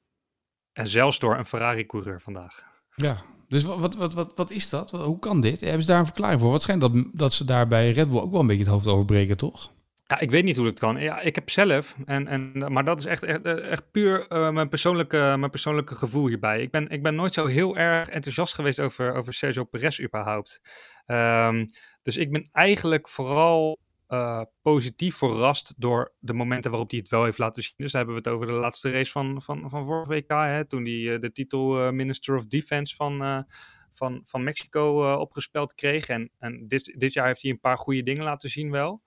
en 0.73 0.87
zelfs 0.87 1.19
door 1.19 1.37
een 1.37 1.45
Ferrari-coureur 1.45 2.21
vandaag. 2.21 2.63
Ja, 2.95 3.21
dus 3.47 3.63
wat, 3.63 3.95
wat, 3.95 4.13
wat, 4.13 4.35
wat 4.35 4.51
is 4.51 4.69
dat? 4.69 4.91
Hoe 4.91 5.19
kan 5.19 5.41
dit? 5.41 5.61
Hebben 5.61 5.81
ze 5.81 5.87
daar 5.87 5.99
een 5.99 6.05
verklaring 6.05 6.41
voor? 6.41 6.51
Wat 6.51 6.61
schijnt 6.61 6.81
dat, 6.81 6.91
dat 7.13 7.33
ze 7.33 7.45
daar 7.45 7.67
bij 7.67 7.91
Red 7.91 8.09
Bull 8.09 8.19
ook 8.19 8.31
wel 8.31 8.39
een 8.39 8.47
beetje 8.47 8.63
het 8.63 8.71
hoofd 8.71 8.87
overbreken, 8.87 9.37
toch? 9.37 9.71
Ja, 10.07 10.19
ik 10.19 10.31
weet 10.31 10.43
niet 10.43 10.55
hoe 10.55 10.65
dat 10.65 10.79
kan. 10.79 11.01
Ja, 11.01 11.19
ik 11.19 11.35
heb 11.35 11.49
zelf, 11.49 11.95
en, 12.05 12.27
en, 12.27 12.73
maar 12.73 12.83
dat 12.83 12.99
is 12.99 13.05
echt, 13.05 13.23
echt, 13.23 13.45
echt 13.45 13.91
puur 13.91 14.31
uh, 14.31 14.49
mijn, 14.49 14.69
persoonlijke, 14.69 15.35
mijn 15.37 15.49
persoonlijke 15.49 15.95
gevoel 15.95 16.27
hierbij. 16.27 16.61
Ik 16.61 16.71
ben, 16.71 16.89
ik 16.89 17.03
ben 17.03 17.15
nooit 17.15 17.33
zo 17.33 17.45
heel 17.45 17.77
erg 17.77 18.09
enthousiast 18.09 18.53
geweest 18.53 18.79
over, 18.79 19.13
over 19.13 19.33
Sergio 19.33 19.63
Perez 19.63 20.01
überhaupt. 20.01 20.61
Um, 21.07 21.65
dus 22.01 22.17
ik 22.17 22.31
ben 22.31 22.49
eigenlijk 22.51 23.09
vooral 23.09 23.79
uh, 24.09 24.41
positief 24.61 25.15
verrast 25.15 25.73
door 25.77 26.13
de 26.19 26.33
momenten 26.33 26.71
waarop 26.71 26.89
hij 26.89 26.99
het 26.99 27.09
wel 27.09 27.23
heeft 27.23 27.37
laten 27.37 27.63
zien. 27.63 27.73
Dus 27.77 27.93
hebben 27.93 28.13
we 28.15 28.19
het 28.19 28.29
over 28.29 28.47
de 28.47 28.53
laatste 28.53 28.91
race 28.91 29.11
van, 29.11 29.41
van, 29.41 29.69
van 29.69 29.85
vorige 29.85 30.13
WK, 30.13 30.29
hè, 30.29 30.67
toen 30.67 30.83
hij 30.83 30.93
uh, 30.93 31.19
de 31.19 31.31
titel 31.31 31.91
Minister 31.91 32.35
of 32.35 32.45
Defense 32.45 32.95
van, 32.95 33.45
van, 33.89 34.19
van 34.23 34.43
Mexico 34.43 35.13
opgespeld 35.13 35.75
kreeg. 35.75 36.07
En, 36.07 36.31
en 36.39 36.67
dit, 36.67 36.93
dit 36.97 37.13
jaar 37.13 37.27
heeft 37.27 37.41
hij 37.41 37.51
een 37.51 37.59
paar 37.59 37.77
goede 37.77 38.03
dingen 38.03 38.23
laten 38.23 38.49
zien 38.49 38.71
wel. 38.71 39.01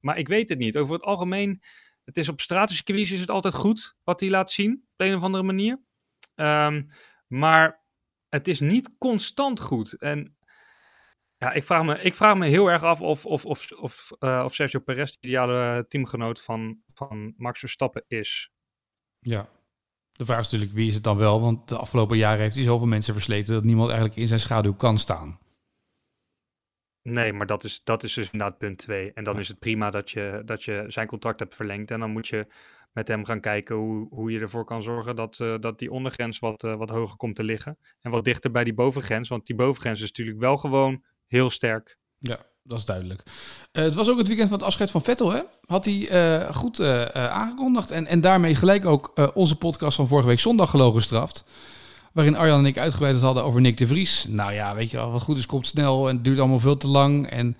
Maar 0.00 0.18
ik 0.18 0.28
weet 0.28 0.48
het 0.48 0.58
niet. 0.58 0.76
Over 0.76 0.94
het 0.94 1.04
algemeen, 1.04 1.62
het 2.04 2.16
is 2.16 2.28
op 2.28 2.40
strategische 2.40 3.14
is 3.14 3.20
het 3.20 3.30
altijd 3.30 3.54
goed 3.54 3.96
wat 4.04 4.20
hij 4.20 4.30
laat 4.30 4.50
zien, 4.50 4.84
op 4.92 5.00
een 5.00 5.14
of 5.14 5.22
andere 5.22 5.42
manier. 5.42 5.80
Um, 6.34 6.86
maar 7.26 7.84
het 8.28 8.48
is 8.48 8.60
niet 8.60 8.90
constant 8.98 9.60
goed. 9.60 9.92
En 9.92 10.36
ja, 11.36 11.52
ik 11.52 11.64
vraag 11.64 11.84
me, 11.84 12.02
ik 12.02 12.14
vraag 12.14 12.36
me 12.36 12.46
heel 12.46 12.70
erg 12.70 12.82
af 12.82 13.00
of, 13.00 13.26
of, 13.26 13.44
of, 13.44 13.72
of, 13.72 14.10
uh, 14.20 14.42
of 14.44 14.54
Sergio 14.54 14.80
Perez 14.80 15.10
de 15.10 15.28
ideale 15.28 15.84
teamgenoot 15.88 16.42
van, 16.42 16.78
van 16.94 17.34
Max 17.36 17.58
Verstappen 17.58 18.04
is. 18.06 18.50
Ja, 19.18 19.48
de 20.12 20.24
vraag 20.24 20.38
is 20.38 20.44
natuurlijk 20.44 20.72
wie 20.72 20.88
is 20.88 20.94
het 20.94 21.04
dan 21.04 21.16
wel, 21.16 21.40
want 21.40 21.68
de 21.68 21.76
afgelopen 21.76 22.16
jaren 22.16 22.40
heeft 22.40 22.54
hij 22.54 22.64
zoveel 22.64 22.86
mensen 22.86 23.14
versleten 23.14 23.54
dat 23.54 23.64
niemand 23.64 23.90
eigenlijk 23.90 24.20
in 24.20 24.28
zijn 24.28 24.40
schaduw 24.40 24.74
kan 24.74 24.98
staan. 24.98 25.38
Nee, 27.02 27.32
maar 27.32 27.46
dat 27.46 27.64
is, 27.64 27.80
dat 27.84 28.02
is 28.02 28.14
dus 28.14 28.30
inderdaad 28.30 28.58
punt 28.58 28.78
twee. 28.78 29.12
En 29.12 29.24
dan 29.24 29.38
is 29.38 29.48
het 29.48 29.58
prima 29.58 29.90
dat 29.90 30.10
je, 30.10 30.42
dat 30.44 30.62
je 30.62 30.84
zijn 30.88 31.06
contract 31.06 31.38
hebt 31.38 31.54
verlengd. 31.54 31.90
En 31.90 32.00
dan 32.00 32.10
moet 32.10 32.28
je 32.28 32.46
met 32.92 33.08
hem 33.08 33.24
gaan 33.24 33.40
kijken 33.40 33.76
hoe, 33.76 34.08
hoe 34.10 34.32
je 34.32 34.40
ervoor 34.40 34.64
kan 34.64 34.82
zorgen 34.82 35.16
dat, 35.16 35.38
uh, 35.38 35.54
dat 35.60 35.78
die 35.78 35.90
ondergrens 35.90 36.38
wat, 36.38 36.64
uh, 36.64 36.74
wat 36.74 36.90
hoger 36.90 37.16
komt 37.16 37.36
te 37.36 37.44
liggen. 37.44 37.78
En 38.00 38.10
wat 38.10 38.24
dichter 38.24 38.50
bij 38.50 38.64
die 38.64 38.74
bovengrens. 38.74 39.28
Want 39.28 39.46
die 39.46 39.56
bovengrens 39.56 40.00
is 40.00 40.06
natuurlijk 40.06 40.38
wel 40.38 40.56
gewoon 40.56 41.02
heel 41.26 41.50
sterk. 41.50 41.98
Ja, 42.18 42.38
dat 42.62 42.78
is 42.78 42.84
duidelijk. 42.84 43.22
Uh, 43.72 43.84
het 43.84 43.94
was 43.94 44.08
ook 44.08 44.18
het 44.18 44.26
weekend 44.26 44.48
van 44.48 44.58
het 44.58 44.66
afscheid 44.66 44.90
van 44.90 45.02
Vettel, 45.02 45.32
hè? 45.32 45.40
Had 45.66 45.84
hij 45.84 45.94
uh, 45.94 46.54
goed 46.54 46.80
uh, 46.80 47.04
aangekondigd. 47.12 47.90
En, 47.90 48.06
en 48.06 48.20
daarmee 48.20 48.54
gelijk 48.54 48.84
ook 48.84 49.30
onze 49.34 49.56
podcast 49.56 49.96
van 49.96 50.08
vorige 50.08 50.28
week 50.28 50.40
zondag 50.40 50.70
gelogen 50.70 51.00
gestraft. 51.00 51.44
Waarin 52.12 52.36
Arjan 52.36 52.58
en 52.58 52.66
ik 52.66 52.78
uitgebreid 52.78 53.20
hadden 53.20 53.44
over 53.44 53.60
Nick 53.60 53.76
de 53.76 53.86
Vries. 53.86 54.26
Nou 54.28 54.52
ja, 54.52 54.74
weet 54.74 54.90
je 54.90 54.96
wel, 54.96 55.10
wat 55.10 55.22
goed 55.22 55.38
is 55.38 55.46
komt 55.46 55.66
snel 55.66 56.08
en 56.08 56.14
het 56.14 56.24
duurt 56.24 56.38
allemaal 56.38 56.58
veel 56.58 56.76
te 56.76 56.88
lang. 56.88 57.26
En 57.26 57.56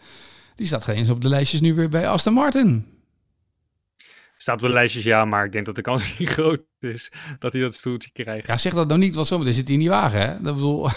die 0.54 0.66
staat 0.66 0.84
geen 0.84 0.96
eens 0.96 1.10
op 1.10 1.20
de 1.20 1.28
lijstjes 1.28 1.60
nu 1.60 1.74
weer 1.74 1.88
bij 1.88 2.08
Aston 2.08 2.32
Martin. 2.32 2.86
Staat 4.36 4.60
wel 4.60 4.70
lijstjes, 4.70 5.04
ja, 5.04 5.24
maar 5.24 5.44
ik 5.44 5.52
denk 5.52 5.66
dat 5.66 5.76
de 5.76 5.82
kans 5.82 6.12
niet 6.18 6.28
groot 6.28 6.62
is 6.78 7.12
dat 7.38 7.52
hij 7.52 7.62
dat 7.62 7.74
stoeltje 7.74 8.10
krijgt. 8.12 8.46
Ja, 8.46 8.56
zeg 8.56 8.74
dat 8.74 8.88
nou 8.88 9.00
niet, 9.00 9.14
want 9.14 9.26
zometeen 9.26 9.54
zit 9.54 9.64
hij 9.64 9.74
in 9.74 9.80
die 9.80 9.90
wagen, 9.90 10.20
hè? 10.20 10.42
Dat 10.42 10.54
bedoel... 10.54 10.88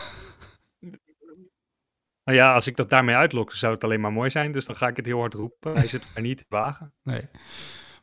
Nou 2.26 2.38
ja, 2.38 2.54
als 2.54 2.68
ik 2.68 2.76
dat 2.76 2.90
daarmee 2.90 3.16
uitlok, 3.16 3.54
zou 3.54 3.74
het 3.74 3.84
alleen 3.84 4.02
maar 4.02 4.12
mooi 4.12 4.30
zijn. 4.30 4.52
Dus 4.52 4.66
dan 4.66 4.76
ga 4.76 4.88
ik 4.88 4.96
het 4.96 5.06
heel 5.06 5.20
hard 5.20 5.34
roepen. 5.34 5.76
Hij 5.76 5.88
zit 5.88 6.08
er 6.16 6.22
niet 6.22 6.38
te 6.38 6.46
wagen. 6.50 6.94
Nee. 7.04 7.22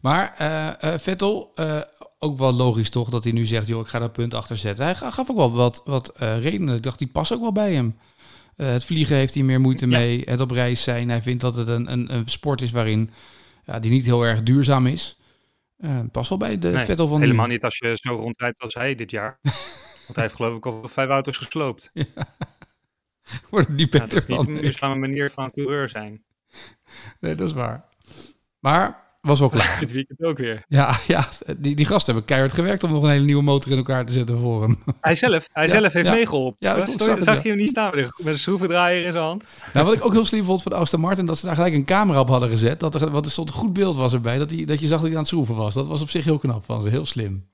Maar 0.02 0.36
uh, 0.40 0.98
Vettel, 0.98 1.52
uh, 1.56 1.80
ook 2.18 2.38
wel 2.38 2.52
logisch 2.52 2.90
toch 2.90 3.08
dat 3.10 3.24
hij 3.24 3.32
nu 3.32 3.44
zegt, 3.44 3.66
joh, 3.66 3.80
ik 3.80 3.86
ga 3.86 3.98
daar 3.98 4.10
punt 4.10 4.34
achter 4.34 4.56
zetten. 4.56 4.84
Hij 4.84 4.94
gaf 4.94 5.30
ook 5.30 5.36
wel 5.36 5.52
wat, 5.52 5.82
wat 5.84 6.12
redenen. 6.18 6.76
Ik 6.76 6.82
dacht, 6.82 6.98
die 6.98 7.08
passen 7.08 7.36
ook 7.36 7.42
wel 7.42 7.52
bij 7.52 7.74
hem. 7.74 7.98
het 8.56 8.84
vliegen 8.84 9.16
heeft 9.16 9.34
hij 9.34 9.42
meer 9.42 9.60
moeite 9.60 9.88
ja. 9.88 9.98
mee. 9.98 10.22
Het 10.24 10.40
op 10.40 10.50
reis 10.50 10.82
zijn. 10.82 11.08
Hij 11.08 11.22
vindt 11.22 11.40
dat 11.40 11.56
het 11.56 11.68
een, 11.68 11.92
een, 11.92 12.14
een 12.14 12.28
sport 12.28 12.62
is 12.62 12.70
waarin 12.70 13.10
ja, 13.64 13.78
die 13.78 13.90
niet 13.90 14.04
heel 14.04 14.22
erg 14.22 14.42
duurzaam 14.42 14.86
is. 14.86 15.18
pas 16.12 16.28
wel 16.28 16.38
bij 16.38 16.58
de 16.58 16.68
nee, 16.68 16.84
Vettel 16.84 17.08
van 17.08 17.20
helemaal 17.20 17.46
nu. 17.46 17.52
niet 17.52 17.64
als 17.64 17.78
je 17.78 17.98
zo 18.00 18.14
rondrijdt 18.14 18.60
als 18.60 18.74
hij 18.74 18.94
dit 18.94 19.10
jaar. 19.10 19.38
Want 20.06 20.14
hij 20.14 20.22
heeft 20.24 20.34
geloof 20.34 20.56
ik 20.56 20.66
al 20.66 20.88
vijf 20.88 21.08
auto's 21.08 21.36
gesloopt. 21.36 21.90
Ja. 21.92 22.04
Worden 23.50 23.76
die 23.76 23.88
beter 23.88 24.06
ja, 24.06 24.14
dat 24.14 24.22
is 24.22 24.26
niet 24.26 24.36
van. 24.36 24.48
een 24.48 24.62
duurzame 24.62 24.94
manier 24.94 25.30
van 25.30 25.50
coureur 25.50 25.88
zijn. 25.88 26.24
Nee, 27.20 27.34
dat 27.34 27.46
is 27.46 27.52
waar. 27.52 27.84
Maar 28.58 29.11
was 29.22 29.40
wel 29.40 29.48
klaar. 29.48 29.76
Dit 29.80 29.92
weekend 29.92 30.22
ook 30.22 30.38
weer. 30.38 30.64
Ja, 30.68 30.94
ja 31.06 31.28
die, 31.58 31.74
die 31.76 31.86
gasten 31.86 32.12
hebben 32.12 32.24
keihard 32.24 32.52
gewerkt 32.52 32.84
om 32.84 32.92
nog 32.92 33.02
een 33.02 33.10
hele 33.10 33.24
nieuwe 33.24 33.42
motor 33.42 33.70
in 33.70 33.76
elkaar 33.76 34.06
te 34.06 34.12
zetten 34.12 34.38
voor 34.38 34.62
hem. 34.62 34.82
Hij 35.00 35.14
zelf, 35.24 35.48
hij 35.52 35.66
Ja, 35.66 35.70
zelf 35.70 35.92
heeft 35.92 36.06
ja. 36.06 36.12
meegeholpen. 36.12 36.56
Ja, 36.58 36.76
ik 36.76 36.86
zag, 36.86 36.96
zag 36.96 37.14
het, 37.14 37.24
zag 37.24 37.34
ja. 37.34 37.40
je 37.42 37.48
hem 37.48 37.58
niet 37.58 37.68
staan 37.68 37.94
met 37.94 38.10
een 38.24 38.38
schroevendraaier 38.38 39.04
in 39.04 39.12
zijn 39.12 39.24
hand? 39.24 39.46
Nou, 39.72 39.86
wat 39.86 39.94
ik 39.94 40.04
ook 40.04 40.12
heel 40.12 40.24
slim 40.24 40.44
vond 40.44 40.62
van 40.62 40.72
Aston 40.72 41.00
Martin, 41.00 41.26
dat 41.26 41.38
ze 41.38 41.46
daar 41.46 41.54
gelijk 41.54 41.74
een 41.74 41.84
camera 41.84 42.20
op 42.20 42.28
hadden 42.28 42.50
gezet. 42.50 42.80
Dat 42.80 42.94
er, 42.94 43.10
want 43.10 43.26
er 43.26 43.32
stond 43.32 43.48
een 43.48 43.54
goed 43.54 43.72
beeld 43.72 43.96
was 43.96 44.12
erbij, 44.12 44.38
dat, 44.38 44.50
hij, 44.50 44.64
dat 44.64 44.80
je 44.80 44.86
zag 44.86 44.96
dat 44.96 45.06
hij 45.06 45.16
aan 45.16 45.22
het 45.22 45.28
schroeven 45.28 45.56
was. 45.56 45.74
Dat 45.74 45.86
was 45.86 46.00
op 46.02 46.10
zich 46.10 46.24
heel 46.24 46.38
knap 46.38 46.64
van 46.64 46.82
ze, 46.82 46.88
heel 46.88 47.06
slim. 47.06 47.50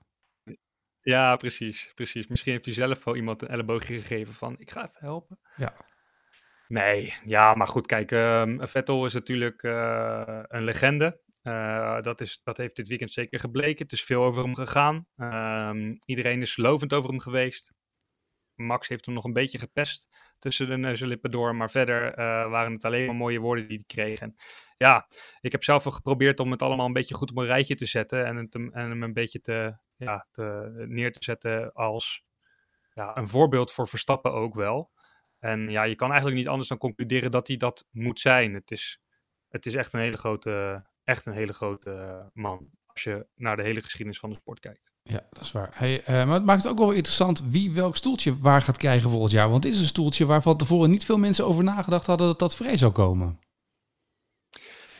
Ja, 1.00 1.36
precies, 1.36 1.92
precies. 1.94 2.26
Misschien 2.26 2.52
heeft 2.52 2.64
hij 2.64 2.74
zelf 2.74 3.04
wel 3.04 3.16
iemand 3.16 3.42
een 3.42 3.48
elleboogje 3.48 4.00
gegeven 4.00 4.34
van, 4.34 4.54
ik 4.58 4.70
ga 4.70 4.82
even 4.82 4.98
helpen. 4.98 5.38
Ja. 5.56 5.72
Nee, 6.68 7.14
ja, 7.24 7.54
maar 7.54 7.66
goed, 7.66 7.86
kijk, 7.86 8.12
ehm, 8.12 8.66
Vettel 8.66 9.04
is 9.06 9.14
natuurlijk 9.14 9.62
eh, 9.62 10.40
een 10.42 10.64
legende. 10.64 11.20
Eh, 11.48 12.02
dat, 12.02 12.20
is, 12.20 12.40
dat 12.42 12.56
heeft 12.56 12.76
dit 12.76 12.88
weekend 12.88 13.10
zeker 13.10 13.40
gebleken. 13.40 13.82
Het 13.82 13.92
is 13.92 14.04
veel 14.04 14.22
over 14.22 14.42
hem 14.42 14.54
gegaan. 14.54 15.04
Ehm, 15.16 15.96
iedereen 16.04 16.40
is 16.40 16.56
lovend 16.56 16.92
over 16.92 17.08
hem 17.10 17.18
geweest. 17.18 17.72
Max 18.54 18.88
heeft 18.88 19.06
hem 19.06 19.14
nog 19.14 19.24
een 19.24 19.32
beetje 19.32 19.58
gepest 19.58 20.08
tussen 20.38 20.82
de 20.82 21.06
lippen 21.06 21.30
door. 21.30 21.56
Maar 21.56 21.70
verder 21.70 22.14
eh, 22.14 22.50
waren 22.50 22.72
het 22.72 22.84
alleen 22.84 23.06
maar 23.06 23.14
mooie 23.14 23.38
woorden 23.38 23.68
die 23.68 23.76
hij 23.76 23.86
kreeg. 23.86 24.18
En 24.18 24.36
ja, 24.76 25.06
ik 25.40 25.52
heb 25.52 25.64
zelf 25.64 25.84
wel 25.84 25.92
geprobeerd 25.92 26.40
om 26.40 26.50
het 26.50 26.62
allemaal 26.62 26.86
een 26.86 26.92
beetje 26.92 27.14
goed 27.14 27.30
op 27.30 27.36
een 27.36 27.44
rijtje 27.44 27.74
te 27.74 27.86
zetten. 27.86 28.26
En, 28.26 28.48
en 28.48 28.88
hem 28.88 29.02
een 29.02 29.12
beetje 29.12 29.40
te, 29.40 29.76
ja, 29.96 30.26
te, 30.30 30.72
neer 30.88 31.12
te 31.12 31.24
zetten 31.24 31.72
als 31.72 32.24
ja, 32.94 33.16
een 33.16 33.28
voorbeeld 33.28 33.72
voor 33.72 33.88
Verstappen 33.88 34.32
ook 34.32 34.54
wel. 34.54 34.90
En 35.38 35.70
ja, 35.70 35.82
je 35.82 35.94
kan 35.94 36.08
eigenlijk 36.08 36.38
niet 36.38 36.48
anders 36.48 36.68
dan 36.68 36.78
concluderen 36.78 37.30
dat 37.30 37.46
hij 37.46 37.56
dat 37.56 37.86
moet 37.90 38.20
zijn. 38.20 38.54
Het 38.54 38.70
is, 38.70 39.00
het 39.48 39.66
is 39.66 39.74
echt 39.74 39.92
een 39.92 40.00
hele 40.00 40.16
grote, 40.16 40.84
echt 41.08 41.26
een 41.26 41.32
hele 41.32 41.52
grote 41.52 41.90
eh, 41.90 42.26
man. 42.32 42.68
Als 42.86 43.02
je 43.02 43.26
naar 43.34 43.56
de 43.56 43.62
hele 43.62 43.82
geschiedenis 43.82 44.18
van 44.18 44.30
de 44.30 44.36
sport 44.36 44.60
kijkt. 44.60 44.90
Ja, 45.02 45.26
dat 45.30 45.42
is 45.42 45.52
waar. 45.52 45.70
Hey, 45.72 46.02
eh, 46.02 46.24
maar 46.24 46.34
het 46.34 46.44
maakt 46.44 46.62
het 46.62 46.72
ook 46.72 46.78
wel 46.78 46.90
interessant 46.90 47.42
wie 47.50 47.72
welk 47.72 47.96
stoeltje 47.96 48.38
waar 48.38 48.62
gaat 48.62 48.76
krijgen 48.76 49.10
volgend 49.10 49.30
jaar. 49.30 49.50
Want 49.50 49.64
is 49.64 49.80
een 49.80 49.86
stoeltje 49.86 50.26
waar 50.26 50.42
van 50.42 50.56
tevoren 50.56 50.90
niet 50.90 51.04
veel 51.04 51.18
mensen 51.18 51.46
over 51.46 51.64
nagedacht 51.64 52.06
hadden 52.06 52.26
dat 52.26 52.38
dat 52.38 52.56
vrij 52.56 52.76
zou 52.76 52.92
komen. 52.92 53.38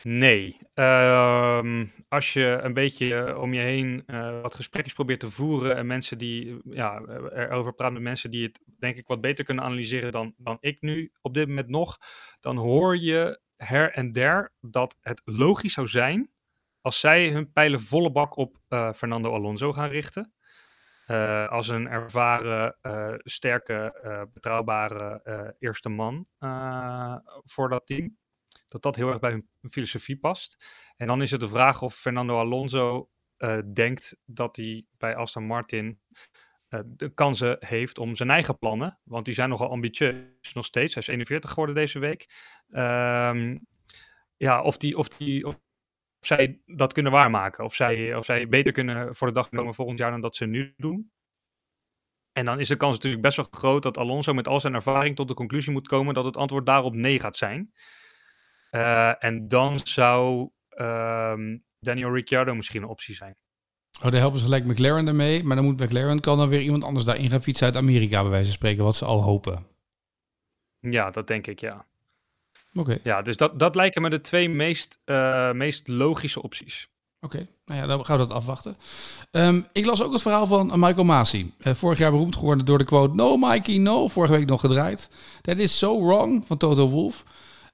Nee, 0.03 0.57
ehm, 0.73 1.85
als 2.07 2.33
je 2.33 2.59
een 2.61 2.73
beetje 2.73 3.15
eh, 3.15 3.41
om 3.41 3.53
je 3.53 3.61
heen 3.61 4.03
wat 4.41 4.55
gesprekjes 4.55 4.93
probeert 4.93 5.19
te 5.19 5.31
voeren 5.31 5.75
en 5.75 5.87
mensen 5.87 6.17
die, 6.17 6.57
ja, 6.63 7.01
erover 7.33 7.73
praten 7.73 7.93
met 7.93 8.03
mensen 8.03 8.31
die 8.31 8.43
het 8.43 8.59
denk 8.79 8.95
ik 8.95 9.07
wat 9.07 9.21
beter 9.21 9.45
kunnen 9.45 9.63
analyseren 9.63 10.11
dan, 10.11 10.33
dan 10.37 10.57
ik 10.59 10.81
nu 10.81 11.11
op 11.21 11.33
dit 11.33 11.47
moment 11.47 11.69
nog, 11.69 11.97
dan 12.39 12.57
hoor 12.57 12.97
je 12.97 13.39
her 13.63 13.93
en 13.93 14.11
der 14.11 14.51
dat 14.61 14.97
het 15.01 15.21
logisch 15.25 15.73
zou 15.73 15.87
zijn 15.87 16.29
als 16.81 16.99
zij 16.99 17.29
hun 17.31 17.51
pijlen 17.51 17.81
volle 17.81 18.11
bak 18.11 18.35
op 18.35 18.57
eh, 18.67 18.93
Fernando 18.93 19.33
Alonso 19.33 19.73
gaan 19.73 19.89
richten. 19.89 20.33
Eh, 21.05 21.47
als 21.47 21.67
een 21.67 21.87
ervaren, 21.87 22.77
eh, 22.81 23.13
sterke, 23.17 24.27
betrouwbare 24.33 25.55
eerste 25.59 25.89
man 25.89 26.27
voor 27.43 27.69
dat 27.69 27.85
team. 27.85 28.17
Dat 28.67 28.81
dat 28.81 28.95
heel 28.95 29.09
erg 29.09 29.19
bij 29.19 29.31
hun 29.31 29.49
filosofie 29.69 30.19
past. 30.19 30.65
En 30.97 31.07
dan 31.07 31.21
is 31.21 31.31
het 31.31 31.39
de 31.39 31.49
vraag 31.49 31.81
of 31.81 31.95
Fernando 31.95 32.37
Alonso 32.39 33.09
denkt 33.73 34.17
dat 34.25 34.55
hij 34.55 34.85
bij 34.97 35.15
Aston 35.15 35.45
Martin 35.45 36.01
de 36.85 37.11
kansen 37.13 37.57
heeft 37.59 37.97
om 37.97 38.15
zijn 38.15 38.29
eigen 38.29 38.57
plannen. 38.57 38.99
Want 39.03 39.25
die 39.25 39.33
zijn 39.33 39.49
nogal 39.49 39.69
ambitieus 39.69 40.53
nog 40.53 40.65
steeds. 40.65 40.93
Hij 40.93 41.03
is 41.03 41.09
41 41.09 41.49
geworden 41.49 41.75
deze 41.75 41.99
week. 41.99 42.29
Ehm, 42.71 43.57
ja, 44.37 44.61
of, 44.61 44.77
die, 44.77 44.97
of, 44.97 45.07
die, 45.07 45.47
of 45.47 45.59
zij 46.19 46.61
dat 46.65 46.93
kunnen 46.93 47.11
waarmaken. 47.11 47.63
Of 47.63 47.75
zij, 47.75 48.15
of 48.15 48.25
zij 48.25 48.47
beter 48.47 48.71
kunnen 48.71 49.15
voor 49.15 49.27
de 49.27 49.33
dag 49.33 49.49
komen 49.49 49.73
volgend 49.73 49.99
jaar 49.99 50.11
dan 50.11 50.21
dat 50.21 50.35
ze 50.35 50.45
nu 50.45 50.73
doen. 50.77 51.11
En 52.31 52.45
dan 52.45 52.59
is 52.59 52.67
de 52.67 52.75
kans 52.75 52.95
natuurlijk 52.95 53.23
best 53.23 53.35
wel 53.35 53.47
groot 53.51 53.83
dat 53.83 53.97
Alonso 53.97 54.33
met 54.33 54.47
al 54.47 54.59
zijn 54.59 54.73
ervaring 54.73 55.15
tot 55.15 55.27
de 55.27 55.33
conclusie 55.33 55.71
moet 55.71 55.87
komen 55.87 56.13
dat 56.13 56.25
het 56.25 56.37
antwoord 56.37 56.65
daarop 56.65 56.95
nee 56.95 57.19
gaat 57.19 57.35
zijn. 57.35 57.73
Eh, 58.69 59.23
en 59.23 59.47
dan 59.47 59.79
zou 59.79 60.49
ehm, 60.69 61.57
Daniel 61.79 62.13
Ricciardo 62.13 62.55
misschien 62.55 62.81
een 62.81 62.89
optie 62.89 63.15
zijn. 63.15 63.35
Oh, 64.03 64.11
daar 64.11 64.19
helpen 64.19 64.39
ze 64.39 64.45
gelijk 64.45 64.65
McLaren 64.65 65.07
ermee. 65.07 65.43
Maar 65.43 65.55
dan 65.55 65.65
moet 65.65 65.79
McLaren 65.79 66.19
kan 66.19 66.37
dan 66.37 66.49
weer 66.49 66.61
iemand 66.61 66.83
anders 66.83 67.05
daarin 67.05 67.29
gaan 67.29 67.41
fietsen 67.43 67.65
uit 67.65 67.75
Amerika, 67.77 68.21
bij 68.21 68.29
wijze 68.29 68.45
van 68.45 68.53
spreken, 68.53 68.83
wat 68.83 68.95
ze 68.95 69.05
al 69.05 69.21
hopen. 69.23 69.65
Ja, 70.79 71.09
dat 71.09 71.27
denk 71.27 71.47
ik, 71.47 71.59
ja. 71.59 71.85
Oké, 72.73 72.97
Ja, 73.03 73.21
dus 73.21 73.37
dat, 73.37 73.59
dat 73.59 73.75
lijken 73.75 74.01
me 74.01 74.09
de 74.09 74.21
twee 74.21 74.49
meest, 74.49 74.99
eh, 75.05 75.51
meest 75.51 75.87
logische 75.87 76.41
opties. 76.41 76.87
oké. 77.21 77.47
Nou 77.65 77.79
ja, 77.81 77.87
dan 77.87 78.05
gaan 78.05 78.17
we 78.17 78.25
dat 78.27 78.37
afwachten. 78.37 78.77
Ehm, 79.31 79.61
ik 79.73 79.85
las 79.85 80.03
ook 80.03 80.13
het 80.13 80.21
verhaal 80.21 80.47
van 80.47 80.67
Michael 80.75 81.03
Masi. 81.03 81.53
Eh, 81.59 81.73
vorig 81.73 81.97
jaar 81.97 82.11
beroemd 82.11 82.35
geworden 82.35 82.65
door 82.65 82.77
de 82.77 82.83
quote 82.83 83.15
No 83.15 83.37
Mikey, 83.37 83.77
no. 83.77 84.07
Vorige 84.07 84.33
week 84.33 84.45
nog 84.47 84.59
gedraaid. 84.59 85.09
That 85.41 85.57
is 85.57 85.77
so 85.77 86.05
wrong 86.05 86.43
van 86.47 86.57
Toto 86.57 86.89
Wolff. 86.89 87.23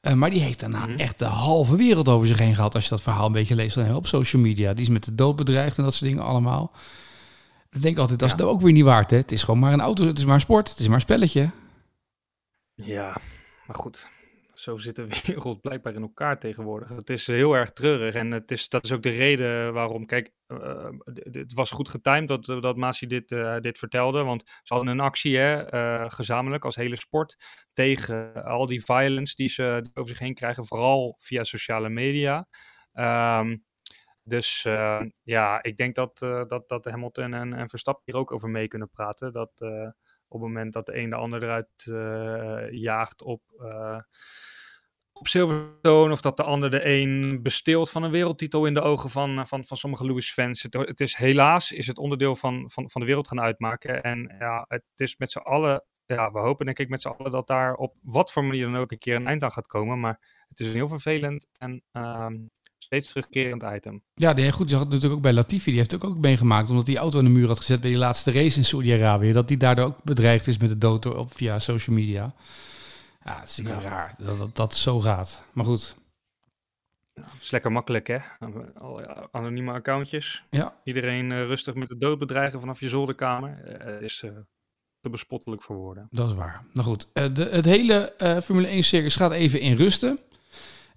Eh, 0.06 0.14
maar 0.14 0.30
die 0.30 0.42
heeft 0.42 0.60
daarna 0.60 0.86
Mhm. 0.86 0.98
echt 1.00 1.20
de 1.20 1.26
halve 1.26 1.76
wereld 1.76 2.08
over 2.10 2.28
zich 2.28 2.40
heen 2.40 2.56
gehad. 2.56 2.76
Als 2.76 2.84
je 2.84 2.90
dat 2.90 3.02
verhaal 3.02 3.26
een 3.26 3.32
beetje 3.32 3.56
leest 3.56 3.76
dan 3.76 3.96
op 3.96 4.08
social 4.08 4.42
media. 4.42 4.74
Die 4.74 4.84
is 4.84 4.90
met 4.90 5.04
de 5.06 5.16
dood 5.16 5.36
bedreigd 5.36 5.78
en 5.78 5.84
dat 5.84 5.94
soort 5.94 6.10
dingen 6.10 6.24
allemaal. 6.24 6.72
Ik 7.72 7.82
denk 7.82 7.98
altijd, 7.98 8.20
dat 8.20 8.30
is 8.34 8.36
Ja. 8.38 8.44
ook 8.46 8.62
weer 8.62 8.72
niet 8.72 8.84
waard. 8.84 9.12
Hè? 9.12 9.18
Het 9.18 9.32
is 9.32 9.44
gewoon 9.44 9.60
maar 9.60 9.74
een 9.74 9.82
auto, 9.82 10.06
het 10.08 10.18
is 10.18 10.26
maar 10.26 10.34
een 10.36 10.40
sport, 10.42 10.70
het 10.70 10.80
is 10.80 10.86
maar 10.86 10.96
een 10.96 11.02
spelletje. 11.02 11.50
Ja, 12.74 13.18
maar 13.68 13.76
goed. 13.76 14.10
Zo 14.56 14.78
zit 14.78 14.96
de 14.96 15.08
wereld 15.26 15.62
blijkbaar 15.62 15.94
in 15.94 16.02
elkaar 16.02 16.40
tegenwoordig. 16.40 16.90
Het 16.90 17.10
is 17.10 17.28
heel 17.28 17.54
erg 17.54 17.72
treurig 17.72 18.16
en 18.16 18.32
het 18.32 18.52
is, 18.52 18.70
dat 18.70 18.84
is 18.84 18.92
ook 18.92 19.04
de 19.04 19.10
reden 19.10 19.74
waarom. 19.74 20.06
Kijk, 20.06 20.32
eh, 20.48 20.90
het 21.32 21.54
was 21.54 21.72
goed 21.72 21.90
getimed 21.90 22.28
dat, 22.28 22.50
eh, 22.50 22.62
dat 22.62 22.78
Masi 22.78 23.08
dit, 23.08 23.32
eh, 23.32 23.60
dit 23.60 23.78
vertelde. 23.78 24.24
Want 24.24 24.44
ze 24.64 24.74
hadden 24.74 24.92
een 24.92 25.00
actie, 25.00 25.38
hè, 25.38 26.10
gezamenlijk 26.10 26.66
als 26.66 26.76
hele 26.76 26.96
sport, 26.96 27.38
tegen 27.74 28.44
al 28.44 28.66
die 28.66 28.86
violence 28.86 29.36
die 29.36 29.50
ze 29.50 29.90
over 29.94 30.10
zich 30.10 30.20
heen 30.20 30.34
krijgen, 30.34 30.66
vooral 30.66 31.16
via 31.18 31.44
sociale 31.44 31.90
media. 31.90 32.48
Ehm, 32.94 33.58
dus 34.24 34.62
ja, 35.24 35.64
ik 35.64 35.78
denk 35.78 35.96
dat, 35.96 36.18
dat, 36.48 36.68
dat 36.68 36.86
Hamilton 36.86 37.34
en, 37.34 37.54
en 37.54 37.70
Verstappen 37.70 38.04
hier 38.06 38.16
ook 38.16 38.32
over 38.32 38.50
mee 38.50 38.68
kunnen 38.68 38.90
praten. 38.90 39.34
Dat 39.34 39.52
op 40.28 40.42
het 40.42 40.50
moment 40.50 40.74
dat 40.74 40.86
de 40.86 40.98
een 40.98 41.10
de 41.10 41.16
ander 41.16 41.44
eruit 41.44 41.86
eh, 41.86 42.80
jaagt 42.80 43.24
op, 43.24 43.42
eh, 43.60 44.00
op 45.14 45.28
Silverstone, 45.28 46.12
of 46.12 46.22
dat 46.22 46.38
de 46.38 46.44
ander 46.44 46.70
de 46.70 46.86
een 46.86 47.40
besteelt 47.42 47.92
van 47.92 48.04
een 48.04 48.12
wereldtitel 48.12 48.66
in 48.66 48.74
de 48.74 48.82
ogen 48.82 49.10
van, 49.10 49.40
eh, 49.40 49.46
van, 49.46 49.64
van 49.64 49.78
sommige 49.78 50.06
Lewis-fans. 50.06 50.62
Het, 50.62 50.74
het 50.74 51.00
is 51.00 51.16
helaas 51.16 51.72
is 51.72 51.88
het 51.88 51.98
onderdeel 51.98 52.36
van, 52.36 52.70
van, 52.70 52.90
van 52.90 53.02
de 53.02 53.08
wereld 53.08 53.28
gaan 53.28 53.42
uitmaken. 53.42 54.04
En 54.04 54.36
ja, 54.40 54.66
het 54.68 54.84
is 54.96 55.18
met 55.18 55.32
z'n 55.32 55.38
allen, 55.38 55.84
ja, 56.06 56.32
we 56.32 56.40
hopen 56.40 56.66
denk 56.66 56.80
ik 56.80 56.90
met 56.90 57.02
z'n 57.02 57.08
allen 57.08 57.32
dat 57.32 57.48
daar 57.48 57.74
op 57.74 57.96
wat 58.02 58.32
voor 58.32 58.44
manier 58.44 58.66
dan 58.66 58.76
ook 58.76 58.92
een 58.92 58.98
keer 58.98 59.16
een 59.16 59.28
eind 59.28 59.44
aan 59.44 59.52
gaat 59.52 59.68
komen. 59.68 60.00
Maar 60.00 60.46
het 60.50 60.60
is 60.60 60.74
heel 60.74 60.88
vervelend 60.88 61.48
en 61.58 61.84
ehm, 61.92 62.36
steeds 62.86 63.08
terugkerend 63.10 63.64
item. 63.76 64.02
Ja, 64.14 64.34
die, 64.34 64.52
goed, 64.52 64.70
je 64.70 64.76
had 64.76 64.84
het 64.84 64.94
natuurlijk 64.94 65.16
ook 65.18 65.22
bij 65.24 65.34
Latifi. 65.34 65.70
Die 65.70 65.80
heeft 65.80 65.96
ook, 65.96 66.04
ook 66.04 66.18
meegemaakt, 66.18 66.70
omdat 66.70 66.86
die 66.86 66.98
auto 66.98 67.20
in 67.20 67.26
de 67.26 67.32
muur 67.32 67.48
had 67.48 67.58
gezet 67.58 67.82
bij 67.82 67.90
die 67.90 68.00
laatste 68.00 68.32
race 68.32 68.58
in 68.58 68.66
Saudi-Arabië. 68.66 69.32
Dat 69.32 69.48
die 69.48 69.58
daardoor 69.58 69.86
ook 69.86 70.04
bedreigd 70.04 70.48
is 70.48 70.58
met 70.58 70.70
de 70.70 70.78
dood 70.78 71.04
door- 71.04 71.18
op, 71.18 71.34
via 71.36 71.60
social 71.60 71.96
media. 71.96 72.34
Ja, 73.24 73.40
het 73.40 73.50
is 73.50 73.58
natuurlijk 73.58 73.88
raar 73.88 74.16
dat, 74.18 74.38
dat 74.38 74.56
dat 74.56 74.74
zo 74.74 75.00
gaat. 75.00 75.44
Maar 75.54 75.66
goed, 75.66 75.96
Het 77.14 77.26
is 77.42 77.52
lekker 77.52 77.72
makkelijk, 77.72 78.08
hè? 78.08 78.18
Anonieme 79.32 79.72
accountjes. 79.72 80.44
ja. 80.50 80.76
Iedereen 80.84 81.32
eh, 81.32 81.38
rustig 81.38 81.74
met 81.76 81.88
de 81.88 81.98
dood 81.98 82.20
bedreigen 82.20 82.60
vanaf 82.60 82.80
je 82.80 82.90
zolderkamer. 82.90 83.64
Eh, 83.64 83.86
Het 83.94 84.02
is 84.02 84.22
eh, 84.24 84.32
te 85.02 85.10
bespottelijk 85.10 85.62
voor 85.64 85.76
woorden. 85.76 86.08
Dat 86.12 86.30
is 86.30 86.36
waar. 86.36 86.64
Nou 86.74 86.88
goed, 86.88 87.10
de, 87.14 87.48
het 87.52 87.66
hele 87.66 88.14
Formule 88.44 88.68
1 88.68 88.84
circus 88.84 89.16
gaat 89.16 89.32
even 89.32 89.60
in 89.60 89.76
rusten. 89.76 90.20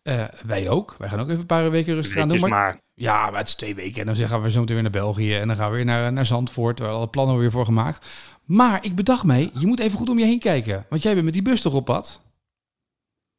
Eh, 0.08 0.24
wij 0.46 0.68
ook. 0.68 0.94
Wij 0.98 1.08
gaan 1.08 1.20
ook 1.20 1.28
even 1.28 1.40
een 1.40 1.46
paar 1.46 1.70
weken 1.70 1.94
rustig 1.94 2.18
aan 2.18 2.28
doen. 2.28 2.40
Maar, 2.40 2.48
maar. 2.50 2.80
Ja, 2.94 3.30
maar 3.30 3.38
het 3.38 3.48
is 3.48 3.54
twee 3.54 3.74
weken. 3.74 4.00
En 4.00 4.06
dan 4.14 4.28
gaan 4.28 4.42
we 4.42 4.50
zo 4.50 4.60
meteen 4.60 4.74
weer 4.74 4.82
naar 4.82 5.02
België. 5.02 5.36
En 5.36 5.48
dan 5.48 5.56
gaan 5.56 5.70
we 5.70 5.76
weer 5.76 5.84
naar, 5.84 6.12
naar 6.12 6.26
Zandvoort. 6.26 6.78
Waar 6.78 6.88
alle 6.88 7.08
plannen 7.08 7.38
weer 7.38 7.50
voor 7.50 7.64
gemaakt. 7.64 8.06
Maar 8.44 8.84
ik 8.84 8.94
bedacht 8.94 9.24
mij, 9.24 9.50
je 9.54 9.66
moet 9.66 9.80
even 9.80 9.98
goed 9.98 10.08
om 10.08 10.18
je 10.18 10.24
heen 10.24 10.38
kijken. 10.38 10.86
Want 10.88 11.02
jij 11.02 11.12
bent 11.12 11.24
met 11.24 11.32
die 11.34 11.42
bus 11.42 11.62
toch 11.62 11.74
op 11.74 11.84
pad? 11.84 12.20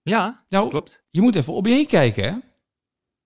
Ja, 0.01 0.43
Nou, 0.49 0.69
klopt. 0.69 1.03
je 1.10 1.21
moet 1.21 1.36
even 1.36 1.53
op 1.53 1.65
je 1.67 1.73
heen 1.73 1.88
kijken, 1.88 2.23
hè? 2.23 2.34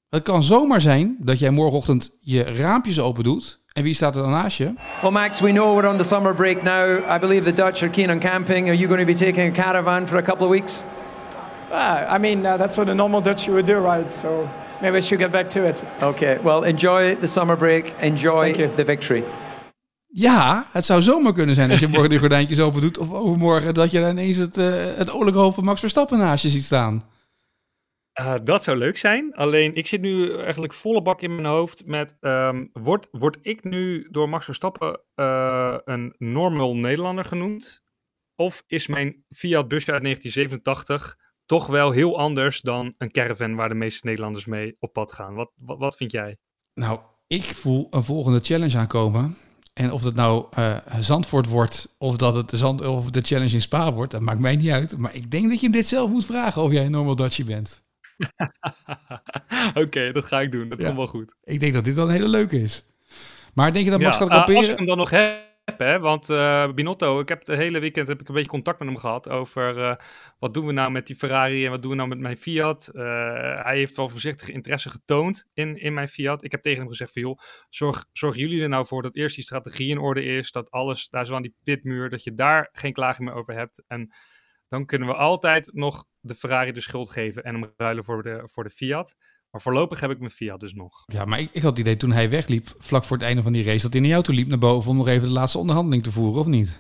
Het 0.10 0.24
kan 0.24 0.44
zomaar 0.44 0.82
zijn 0.82 1.18
dat 1.20 1.40
jij 1.40 1.50
morgenochtend 1.50 2.18
je 2.22 2.44
raampjes 2.44 3.00
open 3.00 3.24
doet. 3.24 3.60
En 3.74 3.84
wie 3.84 3.94
staat 3.94 4.16
er 4.16 4.22
dan 4.22 4.32
naast 4.32 4.58
je? 4.58 4.74
Well, 5.02 5.12
Max, 5.12 5.40
we 5.40 5.50
know 5.52 5.76
we're 5.76 5.90
on 5.92 5.98
the 5.98 6.04
summer 6.04 6.36
break 6.36 6.64
now. 6.64 7.10
I 7.16 7.20
believe 7.20 7.44
the 7.54 7.64
Dutch 7.64 7.82
are 7.82 7.92
keen 7.92 8.12
on 8.12 8.20
camping. 8.20 8.68
Are 8.68 8.76
you 8.78 8.88
going 8.88 9.08
to 9.08 9.14
be 9.14 9.26
taking 9.26 9.58
a 9.58 9.62
caravan 9.64 10.08
for 10.08 10.18
a 10.18 10.22
couple 10.22 10.46
of 10.46 10.52
weeks? 10.52 10.84
Ah, 11.74 12.16
I 12.16 12.20
mean, 12.20 12.46
uh, 12.46 12.54
that's 12.58 12.76
what 12.76 12.88
a 12.88 12.94
normal 12.94 13.22
Dutch 13.22 13.48
would 13.48 13.66
do, 13.66 13.80
right? 13.80 14.14
So 14.14 14.48
maybe 14.82 14.98
I 14.98 15.02
should 15.02 15.22
get 15.22 15.32
back 15.32 15.50
to 15.50 15.68
it. 15.68 15.84
Okay, 16.02 16.38
well, 16.44 16.64
enjoy 16.64 17.16
the 17.16 17.28
summer 17.28 17.58
break. 17.58 17.94
Enjoy 18.00 18.54
the 18.76 18.86
victory. 18.86 19.24
Ja, 20.08 20.66
het 20.72 20.86
zou 20.86 21.02
zomaar 21.02 21.34
kunnen 21.34 21.56
zijn 21.56 21.72
als 21.72 21.80
je 21.80 21.88
morgen 21.88 22.10
die 22.10 22.20
gordijntjes 22.20 22.60
open 22.60 22.82
doet. 22.82 22.98
Of 22.98 23.12
overmorgen 23.12 23.74
dat 23.74 23.92
je 23.92 24.00
dan 24.00 24.10
ineens 24.10 24.38
het, 24.38 24.58
eh 24.58 24.96
het 24.96 25.14
oorlijke 25.14 25.40
hoofd 25.40 25.56
van 25.56 25.64
Max 25.64 25.80
Verstappen 25.80 26.18
naast 26.18 26.44
je 26.44 26.50
ziet 26.50 26.64
staan. 26.64 27.04
Eh, 28.14 28.36
dat 28.44 28.64
zou 28.64 28.78
leuk 28.78 28.98
zijn. 28.98 29.36
Alleen 29.36 29.76
ik 29.76 29.88
zit 29.88 30.02
nu 30.02 30.36
eigenlijk 30.38 30.74
volle 30.74 31.02
bak 31.02 31.22
in 31.22 31.36
mijn 31.36 31.48
hoofd 31.48 31.86
met... 31.86 32.18
ehm, 32.20 32.66
word, 32.74 33.08
word 33.12 33.38
ik 33.42 33.64
nu 33.64 34.08
door 34.12 34.30
Max 34.30 34.46
Verstappen 34.46 35.02
eh, 35.16 35.78
een 35.86 36.16
normal 36.18 36.76
Nederlander 36.76 37.26
genoemd? 37.26 37.84
Of 38.36 38.64
is 38.68 38.88
mijn 38.88 39.26
Fiat 39.30 39.68
busje 39.68 39.92
uit 39.92 40.02
1987 40.02 41.18
toch 41.46 41.68
wel 41.68 41.92
heel 41.92 42.18
anders 42.18 42.62
dan 42.62 42.94
een 42.98 43.12
caravan 43.12 43.56
waar 43.56 43.70
de 43.70 43.76
meeste 43.76 44.06
Nederlanders 44.08 44.46
mee 44.46 44.76
op 44.80 44.94
pad 44.94 45.12
gaan? 45.12 45.34
Wat, 45.34 45.52
wat, 45.56 45.78
wat 45.78 45.96
vind 45.96 46.12
jij? 46.12 46.38
Nou, 46.74 47.00
ik 47.28 47.44
voel 47.44 47.88
een 47.90 48.04
volgende 48.04 48.40
challenge 48.40 48.78
aankomen. 48.78 49.38
En 49.74 49.92
of 49.92 50.02
dat 50.02 50.14
nou 50.16 50.46
eh, 50.52 50.76
Zandvoort 51.00 51.46
wordt 51.48 51.96
of 51.98 52.16
dat 52.16 52.36
het 52.36 52.50
de, 52.50 52.58
Zand, 52.58 52.82
of 52.86 53.10
de 53.10 53.22
challenge 53.22 53.54
in 53.54 53.62
Spa 53.62 53.94
wordt, 53.94 54.12
dat 54.12 54.22
maakt 54.22 54.40
mij 54.40 54.56
niet 54.56 54.70
uit. 54.72 54.98
Maar 54.98 55.16
ik 55.16 55.32
denk 55.32 55.50
dat 55.50 55.60
je 55.60 55.64
hem 55.66 55.72
dit 55.72 55.88
zelf 55.88 56.10
moet 56.10 56.26
vragen 56.26 56.62
of 56.62 56.72
jij 56.72 56.86
een 56.86 56.92
normal 56.92 57.16
Dutchie 57.16 57.46
bent. 57.46 57.84
Oké, 59.84 60.12
dat 60.12 60.26
ga 60.26 60.42
ik 60.42 60.52
doen. 60.52 60.70
Dat 60.70 60.80
Ja. 60.80 60.86
komt 60.86 60.98
wel 60.98 61.08
goed. 61.08 61.36
Ik 61.44 61.60
denk 61.60 61.74
dat 61.74 61.84
dit 61.84 61.96
wel 61.96 62.06
een 62.06 62.12
hele 62.12 62.28
leuke 62.28 62.62
is. 62.62 62.88
Maar 63.54 63.74
denk 63.74 63.86
je 63.86 63.92
dat 63.92 64.02
Max 64.02 64.18
gaat 64.18 64.30
eh, 64.30 64.36
als 64.36 64.46
kamperen? 64.46 64.72
ik 64.72 64.78
hem 64.78 64.88
dan 64.88 64.98
nog 64.98 65.10
heb, 65.10 65.42
want 66.00 66.30
eh, 66.30 66.74
Binotto, 66.74 67.20
ik 67.20 67.30
heb 67.30 67.46
de 67.46 67.56
hele 67.56 67.80
weekend 67.80 68.08
heb 68.08 68.22
ik 68.22 68.28
een 68.28 68.34
beetje 68.34 68.50
contact 68.50 68.80
met 68.80 68.88
hem 68.88 68.98
gehad 68.98 69.30
over 69.30 69.84
eh, 69.84 69.96
wat 70.40 70.54
doen 70.54 70.66
we 70.66 70.72
nou 70.72 70.92
met 70.92 71.08
die 71.08 71.16
Ferrari 71.16 71.66
en 71.66 71.72
wat 71.72 71.82
doen 71.82 71.92
we 71.92 71.98
nou 71.98 72.10
met 72.10 72.20
mijn 72.20 72.38
Fiat. 72.38 72.88
Eh, 72.88 73.04
hij 73.64 73.78
heeft 73.78 73.96
wel 73.96 74.10
voorzichtige 74.10 74.52
interesse 74.52 74.90
getoond 74.90 75.46
in, 75.54 75.78
in 75.78 75.94
mijn 75.94 76.08
Fiat. 76.08 76.44
Ik 76.44 76.52
heb 76.52 76.62
tegen 76.62 76.80
hem 76.80 76.88
gezegd 76.88 77.14
van 77.14 77.22
joh, 77.22 77.40
zorg, 77.70 78.06
zorg 78.12 78.36
jullie 78.36 78.62
er 78.62 78.70
nou 78.70 78.86
voor 78.86 79.02
dat 79.02 79.16
eerst 79.16 79.36
die 79.36 79.44
strategie 79.44 79.90
in 79.90 79.98
orde 79.98 80.24
is, 80.24 80.52
dat 80.52 80.72
alles, 80.72 81.10
daar 81.10 81.26
zo 81.26 81.36
aan 81.36 81.42
die 81.42 81.56
pitmuur, 81.64 82.10
dat 82.10 82.24
je 82.24 82.34
daar 82.34 82.70
geen 82.72 82.94
klagen 82.94 83.24
meer 83.24 83.34
over 83.34 83.54
hebt. 83.54 83.84
En 83.88 84.14
dan 84.68 84.86
kunnen 84.86 85.08
we 85.08 85.14
altijd 85.14 85.74
nog 85.74 86.06
de 86.20 86.36
Ferrari 86.36 86.72
de 86.72 86.82
schuld 86.82 87.12
geven 87.12 87.44
en 87.44 87.54
hem 87.54 87.74
ruilen 87.78 88.04
voor 88.04 88.24
de, 88.24 88.42
voor 88.44 88.64
de 88.64 88.70
Fiat. 88.70 89.16
Maar 89.54 89.62
voorlopig 89.62 90.00
heb 90.00 90.12
ik 90.12 90.20
mijn 90.20 90.32
Fiat 90.32 90.60
dus 90.60 90.74
nog. 90.74 91.04
Ja, 91.06 91.26
maar 91.26 91.40
ik, 91.40 91.50
ik 91.52 91.62
had 91.62 91.72
het 91.72 91.80
idee 91.80 91.98
toen 91.98 92.12
hij 92.12 92.30
wegliep, 92.30 92.76
vlak 92.78 93.04
voor 93.04 93.18
het 93.18 93.26
einde 93.26 93.42
van 93.42 93.52
die 93.52 93.64
race, 93.64 93.82
dat 93.82 93.92
hij 93.92 94.02
naar 94.02 94.10
jou 94.10 94.24
toe 94.24 94.36
liep 94.36 94.48
naar 94.48 94.58
boven 94.58 94.92
om 94.92 94.98
nog 94.98 95.08
even 95.08 95.28
de 95.28 95.34
laatste 95.34 95.58
onderhandeling 95.58 96.04
te 96.04 96.12
voeren, 96.12 96.40
of 96.40 96.48
niet? 96.48 96.80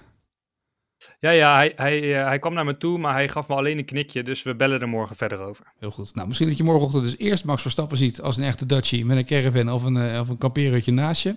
Ja, 1.20 1.30
ja, 1.30 1.56
hij, 1.56 1.74
hij, 1.76 2.20
eh, 2.20 2.28
hij 2.28 2.40
kwam 2.40 2.54
naar 2.54 2.66
me 2.66 2.78
toe, 2.78 2.98
maar 2.98 3.14
hij 3.14 3.28
gaf 3.30 3.48
me 3.48 3.56
alleen 3.56 3.78
een 3.78 3.86
knikje, 3.86 4.24
dus 4.24 4.44
we 4.44 4.56
bellen 4.56 4.82
er 4.82 4.90
morgen 4.90 5.16
verder 5.16 5.40
over. 5.40 5.74
Heel 5.80 5.92
goed. 5.92 6.16
Nou, 6.16 6.28
misschien 6.28 6.48
dat 6.48 6.58
je 6.58 6.64
morgenochtend 6.64 7.04
dus 7.04 7.18
eerst 7.18 7.46
Max 7.46 7.62
Verstappen 7.62 7.98
ziet 7.98 8.22
als 8.22 8.38
een 8.38 8.44
echte 8.44 8.66
Dutchie 8.66 9.06
met 9.06 9.18
een 9.18 9.26
caravan 9.26 9.72
of 9.72 9.84
een, 9.84 9.98
eh, 9.98 10.20
of 10.20 10.30
een 10.30 10.38
kampeerhutje 10.38 10.92
naast 10.92 11.24
je. 11.24 11.36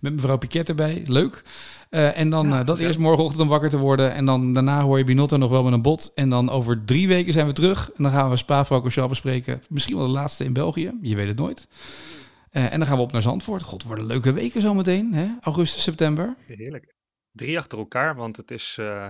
Met 0.00 0.14
mevrouw 0.14 0.38
Piquet 0.38 0.68
erbij. 0.68 1.02
Leuk. 1.06 1.42
Eh, 1.92 2.18
en 2.18 2.30
dan 2.30 2.48
Ja, 2.48 2.60
eh, 2.60 2.66
dat 2.66 2.78
eerst 2.78 2.98
morgenochtend 2.98 3.42
om 3.42 3.48
wakker 3.48 3.70
te 3.70 3.78
worden. 3.78 4.12
En 4.12 4.24
dan 4.24 4.52
daarna 4.52 4.82
hoor 4.82 4.98
je 4.98 5.04
Binotto 5.04 5.36
nog 5.36 5.50
wel 5.50 5.62
met 5.62 5.72
een 5.72 5.82
bot. 5.82 6.12
En 6.14 6.28
dan 6.28 6.50
over 6.50 6.84
drie 6.84 7.08
weken 7.08 7.32
zijn 7.32 7.46
we 7.46 7.52
terug. 7.52 7.90
En 7.96 8.02
dan 8.02 8.12
gaan 8.12 8.30
we 8.30 8.36
Spa-Francorchamps 8.36 9.08
bespreken. 9.08 9.62
Misschien 9.68 9.96
wel 9.96 10.06
de 10.06 10.12
laatste 10.12 10.44
in 10.44 10.52
België. 10.52 10.98
Je 11.00 11.16
weet 11.16 11.28
het 11.28 11.38
nooit. 11.38 11.68
Eh, 12.50 12.72
en 12.72 12.78
dan 12.78 12.88
gaan 12.88 12.96
we 12.96 13.02
op 13.02 13.12
naar 13.12 13.22
Zandvoort. 13.22 13.62
God, 13.62 13.72
het 13.72 13.82
worden 13.86 14.06
leuke 14.06 14.32
weken 14.32 14.60
zometeen. 14.60 15.14
Hè? 15.14 15.28
Augustus, 15.40 15.82
september. 15.82 16.36
Heerlijk. 16.46 16.94
Drie 17.32 17.58
achter 17.58 17.78
elkaar, 17.78 18.14
want 18.14 18.36
het 18.36 18.50
is 18.50 18.76
eh, 18.80 19.06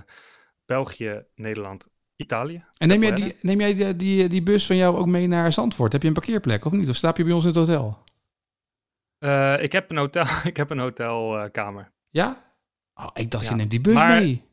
België, 0.65 1.23
Nederland, 1.35 1.87
Italië. 2.15 2.63
En 2.77 2.87
neem 2.87 3.01
jij, 3.01 3.11
die, 3.11 3.35
neem 3.41 3.59
jij 3.59 3.73
die, 3.73 3.95
die, 3.95 4.27
die 4.27 4.43
bus 4.43 4.65
van 4.65 4.75
jou 4.75 4.97
ook 4.97 5.07
mee 5.07 5.27
naar 5.27 5.51
Zandvoort? 5.51 5.91
Heb 5.91 6.01
je 6.01 6.07
een 6.07 6.13
parkeerplek 6.13 6.65
of 6.65 6.71
niet? 6.71 6.89
Of 6.89 6.95
slaap 6.95 7.17
je 7.17 7.23
bij 7.23 7.33
ons 7.33 7.43
in 7.43 7.49
het 7.49 7.59
hotel? 7.59 7.97
Eh, 9.17 9.63
ik 9.63 9.71
heb 9.71 9.89
een 9.91 9.97
hotel, 9.97 10.25
ik 10.51 10.57
heb 10.57 10.69
een 10.69 10.79
hotelkamer. 10.79 11.91
Ja? 12.09 12.52
Oh, 12.95 13.07
ik 13.13 13.31
dacht, 13.31 13.43
Ja. 13.43 13.49
je 13.49 13.55
neemt 13.55 13.69
die 13.71 13.81
bus 13.81 13.93
Maar- 13.93 14.21
mee. 14.21 14.43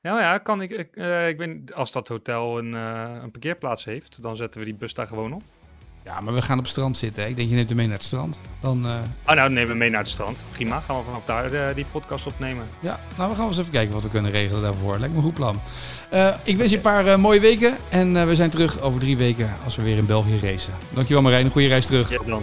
ja, 0.00 0.20
ja, 0.20 0.38
kan 0.38 0.62
ik. 0.62 0.70
Ik, 0.70 0.96
eh, 0.96 1.28
ik 1.28 1.36
ben, 1.36 1.64
als 1.74 1.92
dat 1.92 2.08
hotel 2.08 2.58
een, 2.58 2.74
eh, 2.74 3.22
een 3.22 3.30
parkeerplaats 3.30 3.84
heeft, 3.84 4.22
dan 4.22 4.36
zetten 4.36 4.60
we 4.60 4.66
die 4.66 4.74
bus 4.74 4.94
daar 4.94 5.06
gewoon 5.06 5.32
op. 5.32 5.42
Ja, 6.04 6.20
maar 6.20 6.34
we 6.34 6.42
gaan 6.42 6.56
op 6.58 6.62
het 6.62 6.72
strand 6.72 6.96
zitten. 6.96 7.22
Hè? 7.22 7.28
Ik 7.28 7.36
denk, 7.36 7.48
je 7.48 7.54
neemt 7.54 7.68
hem 7.68 7.76
mee 7.76 7.86
naar 7.86 7.96
het 7.96 8.04
strand. 8.06 8.40
Dan, 8.60 8.86
eh, 8.86 9.00
Oh, 9.26 9.34
nou, 9.34 9.50
nemen 9.50 9.72
we 9.72 9.78
mee 9.78 9.90
naar 9.90 10.00
het 10.00 10.08
strand. 10.08 10.38
Prima, 10.52 10.80
gaan 10.80 10.96
we 10.96 11.02
vanaf 11.02 11.24
daar 11.24 11.74
die 11.74 11.84
podcast 11.84 12.26
opnemen. 12.26 12.66
ja, 12.80 12.98
nou, 13.16 13.30
we 13.30 13.36
gaan 13.36 13.46
eens 13.46 13.58
even 13.58 13.72
kijken 13.72 13.94
wat 13.94 14.02
we 14.02 14.08
kunnen 14.08 14.30
regelen 14.30 14.62
daarvoor. 14.62 14.98
Lijkt 14.98 15.12
me 15.14 15.18
een 15.20 15.24
goed 15.26 15.34
plan. 15.34 15.60
Ik 16.44 16.56
wens 16.56 16.70
je 16.70 16.76
een 16.76 16.82
paar 16.82 17.20
mooie 17.20 17.40
weken. 17.40 17.76
En 17.90 18.26
we 18.26 18.36
zijn 18.36 18.50
terug 18.50 18.80
over 18.80 19.00
drie 19.00 19.16
weken 19.16 19.50
als 19.64 19.76
we 19.76 19.82
weer 19.82 19.96
in 19.96 20.06
België 20.06 20.38
racen. 20.40 20.72
Dankjewel 20.94 21.22
Marijn, 21.22 21.44
een 21.44 21.50
goede 21.50 21.68
reis 21.68 21.86
terug. 21.86 22.10
Ja, 22.10 22.18
dan. 22.26 22.42